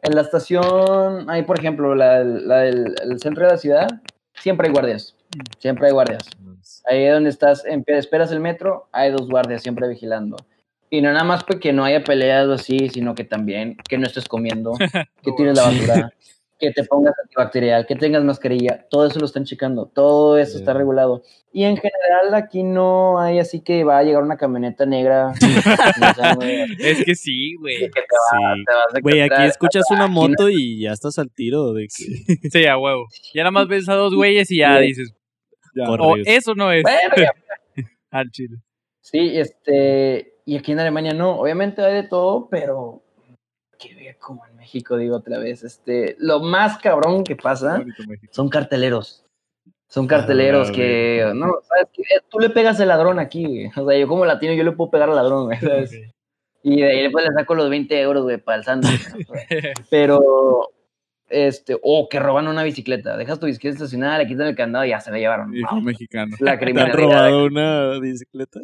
[0.00, 3.88] en la estación, hay por ejemplo, la, la del el centro de la ciudad,
[4.34, 5.14] siempre hay guardias.
[5.58, 6.24] Siempre hay guardias.
[6.88, 10.36] Ahí donde estás, en- esperas el metro, hay dos guardias siempre vigilando.
[10.94, 14.06] Y no nada más porque no haya peleas o así, sino que también que no
[14.06, 14.72] estés comiendo,
[15.22, 16.12] que tires la basura,
[16.58, 20.74] que te pongas antibacterial, que tengas mascarilla, todo eso lo están checando, todo eso está
[20.74, 21.22] regulado.
[21.50, 25.28] Y en general aquí no hay así que va a llegar una camioneta negra.
[26.12, 27.76] o sea, güey, Es que sí, güey.
[27.78, 29.00] Sí.
[29.02, 32.50] Güey, aquí escuchas una no- moto y ya estás al tiro de que...
[32.50, 33.06] Sí, a huevo.
[33.32, 34.86] Ya nada más ves a dos güeyes y ya Sí.
[34.88, 35.14] dices,
[35.74, 35.90] ya.
[35.90, 37.32] O eso no es Bueno, ya
[38.10, 38.58] al chile.
[39.00, 43.02] Sí, este, y aquí en Alemania no, obviamente hay de todo, pero
[43.78, 47.84] que vea como en México, digo otra vez, este, lo más cabrón que pasa
[48.30, 49.24] son carteleros.
[49.88, 53.66] Son carteleros Ah, que, no, sabes que tú le pegas al ladrón aquí, güey.
[53.76, 55.92] O sea, yo como latino, yo le puedo pegar al ladrón, güey, ¿sabes?
[56.62, 59.02] Y de ahí después le saco los 20 euros, güey, para el sándwich.
[59.90, 60.70] Pero,
[61.28, 63.16] este, o que roban una bicicleta.
[63.16, 65.54] Dejas tu bicicleta estacionada, le quitan el candado y ya se la llevaron.
[65.54, 66.36] Hijo mexicano.
[66.40, 66.96] La ¿Te han criminalidad.
[66.96, 68.60] robado una bicicleta?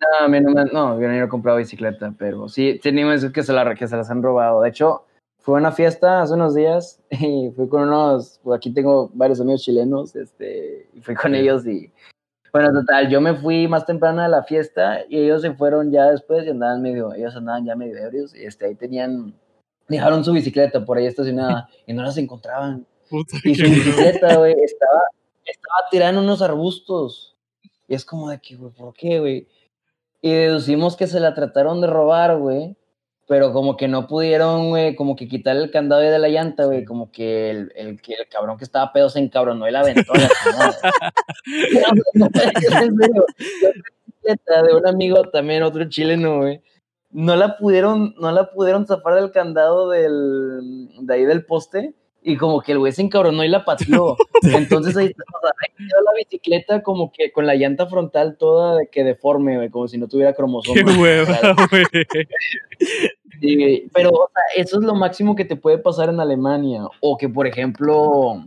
[0.00, 3.42] No, a mí no, me, no, yo no he comprado bicicleta, pero sí, tenemos que
[3.42, 4.62] se, la, que se las han robado.
[4.62, 5.04] De hecho,
[5.38, 9.40] fue a una fiesta hace unos días y fui con unos, pues aquí tengo varios
[9.40, 11.38] amigos chilenos, este, y fui con Sí.
[11.38, 11.92] ellos y,
[12.52, 16.10] bueno, total, yo me fui más temprano a la fiesta y ellos se fueron ya
[16.10, 19.34] después y andaban medio, ellos andaban ya medio ebrios y este, ahí tenían,
[19.88, 22.86] dejaron su bicicleta por ahí estacionada y no las encontraban.
[23.08, 25.02] Puta, Y su bicicleta, güey, estaba,
[25.44, 27.36] estaba tirada en unos arbustos.
[27.88, 29.48] Y es como de que, güey, ¿por qué, güey?
[30.22, 32.76] Y deducimos que se la trataron de robar, güey.
[33.26, 36.84] Pero como que no pudieron, güey, como que quitarle el candado de la llanta, güey.
[36.84, 40.12] Como que el, el, que el cabrón que estaba pedo se encabronó y la aventó
[44.22, 46.62] de un amigo también, otro chileno, güey.
[47.10, 52.36] No la pudieron, no la pudieron zafar del candado del, de ahí del poste y
[52.36, 54.16] como que el güey se encabronó y la pateó.
[54.42, 58.76] Entonces ahí, o sea, ahí quedó la bicicleta como que con la llanta frontal toda
[58.78, 60.96] de que deforme, güey, como si no tuviera Qué cromosomas.
[60.98, 61.38] hueva,
[61.70, 61.84] güey.
[63.40, 66.82] Sí, pero o sea, eso es lo máximo que te puede pasar en Alemania.
[67.00, 68.44] O que, por ejemplo,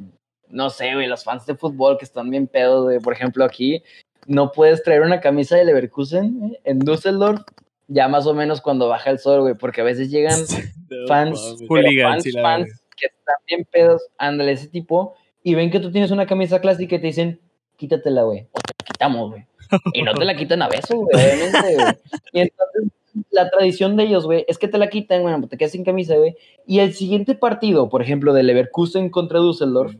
[0.49, 3.83] no sé, güey, los fans de fútbol que están bien pedos, güey, por ejemplo, aquí
[4.27, 7.41] no puedes traer una camisa de Leverkusen eh, en Düsseldorf,
[7.87, 11.59] ya más o menos cuando baja el sol, güey, porque a veces llegan No fans,
[11.67, 12.82] fans, fans.
[12.95, 16.95] Que están bien pedos, ándale, ese tipo, y ven que tú tienes una camisa clásica
[16.95, 17.41] y te dicen,
[17.77, 19.45] quítatela, güey, o te la quitamos, güey.
[19.93, 21.93] Y no te la quitan a besos, güey, obviamente, güey.
[22.31, 22.83] Y entonces,
[23.31, 26.15] la tradición de ellos, güey, es que te la quitan, güey, te quedas sin camisa,
[26.15, 26.35] güey.
[26.65, 29.95] Y el siguiente partido, por ejemplo, de Leverkusen contra Düsseldorf,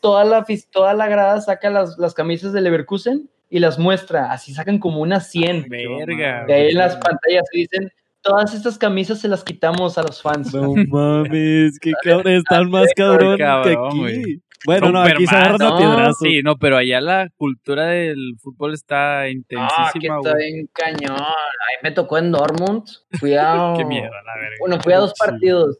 [0.00, 4.52] toda la, toda la grada saca las, las camisas de Leverkusen y las muestra, así
[4.52, 5.68] sacan como unas 100.
[5.68, 6.44] Verga.
[6.46, 7.90] De ahí en las pantallas dicen,
[8.24, 10.52] todas estas camisas se las quitamos a los fans.
[10.52, 14.20] No mames, qué cabrón, están más cabrón, cabrón, que güey.
[14.20, 14.40] aquí.
[14.66, 15.76] Bueno, no, aquí se a ¿no?
[15.76, 16.16] piedrazos.
[16.22, 21.16] Sí, no, pero allá la cultura del fútbol está Ah, que intensísima, está bien cañón.
[21.20, 22.84] Ahí me tocó en Dortmund.
[23.20, 23.74] Fui a.
[23.76, 24.56] Qué miedo, la verga.
[24.60, 25.78] Bueno, fui a dos partidos.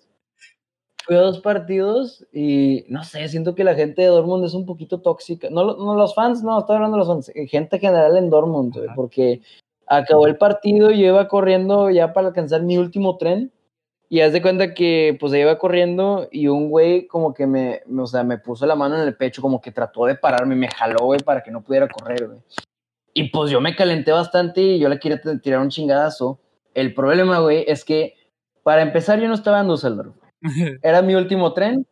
[1.07, 4.65] Fui a dos partidos y no sé, siento que la gente de Dortmund es un
[4.65, 5.49] poquito tóxica.
[5.51, 7.29] No, no los fans, no, estoy hablando de los fans.
[7.35, 8.95] eh, Gente general en Dortmund, güey, Ajá.
[8.95, 9.41] porque
[9.87, 13.53] acabó el partido y yo iba corriendo ya para alcanzar mi último tren.
[14.11, 18.03] Y haz de cuenta que pues iba corriendo y un güey como que me, me-
[18.03, 20.68] o sea, me puso la mano en el pecho, como que trató de pararme, me
[20.68, 22.39] jaló, güey, para que no pudiera correr, güey.
[23.14, 26.39] Y pues yo me calenté bastante y yo le quería tirar un chingadazo.
[26.74, 28.14] El problema, güey, es que
[28.62, 30.14] para empezar yo no estaba en Düsseldorf.
[30.82, 31.87] Era mi último tren.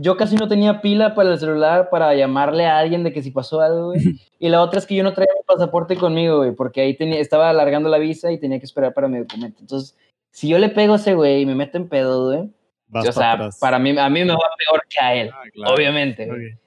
[0.00, 3.32] Yo casi no tenía pila para el celular para llamarle a alguien de que si
[3.32, 4.00] pasó algo, güey.
[4.40, 7.18] Y la otra es que yo no traía mi pasaporte conmigo, güey, porque ahí tenía,
[7.18, 9.58] estaba alargando la visa y tenía que esperar para mi documento.
[9.60, 9.98] Entonces,
[10.30, 12.48] si yo le pego a ese güey y me meto en pedo, güey,
[12.86, 13.58] Vas o sea, atrás.
[13.60, 15.74] para mí, a mí me va peor que a él, Ah, claro.
[15.74, 16.26] obviamente.
[16.26, 16.52] güey.
[16.52, 16.58] Ok.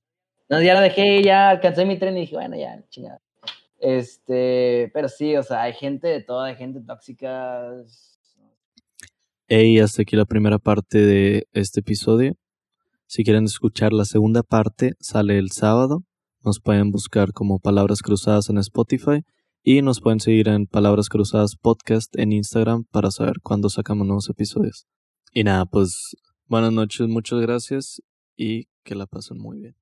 [0.50, 3.22] Entonces ya la dejé, ya alcancé mi tren y dije, bueno, ya, chingada.
[3.80, 7.72] Este, pero sí, o sea, hay gente de toda, hay gente tóxica.
[9.48, 12.34] Hey, hasta aquí la primera parte de este episodio.
[13.12, 16.06] Si quieren escuchar la segunda parte, sale el sábado.
[16.46, 19.26] Nos pueden buscar como Palabras Cruzadas en Spotify
[19.62, 24.30] y nos pueden seguir en Palabras Cruzadas Podcast en Instagram para saber cuándo sacamos nuevos
[24.30, 24.88] episodios.
[25.34, 28.02] Y nada, pues buenas noches, muchas gracias
[28.38, 29.81] y que la pasen muy bien.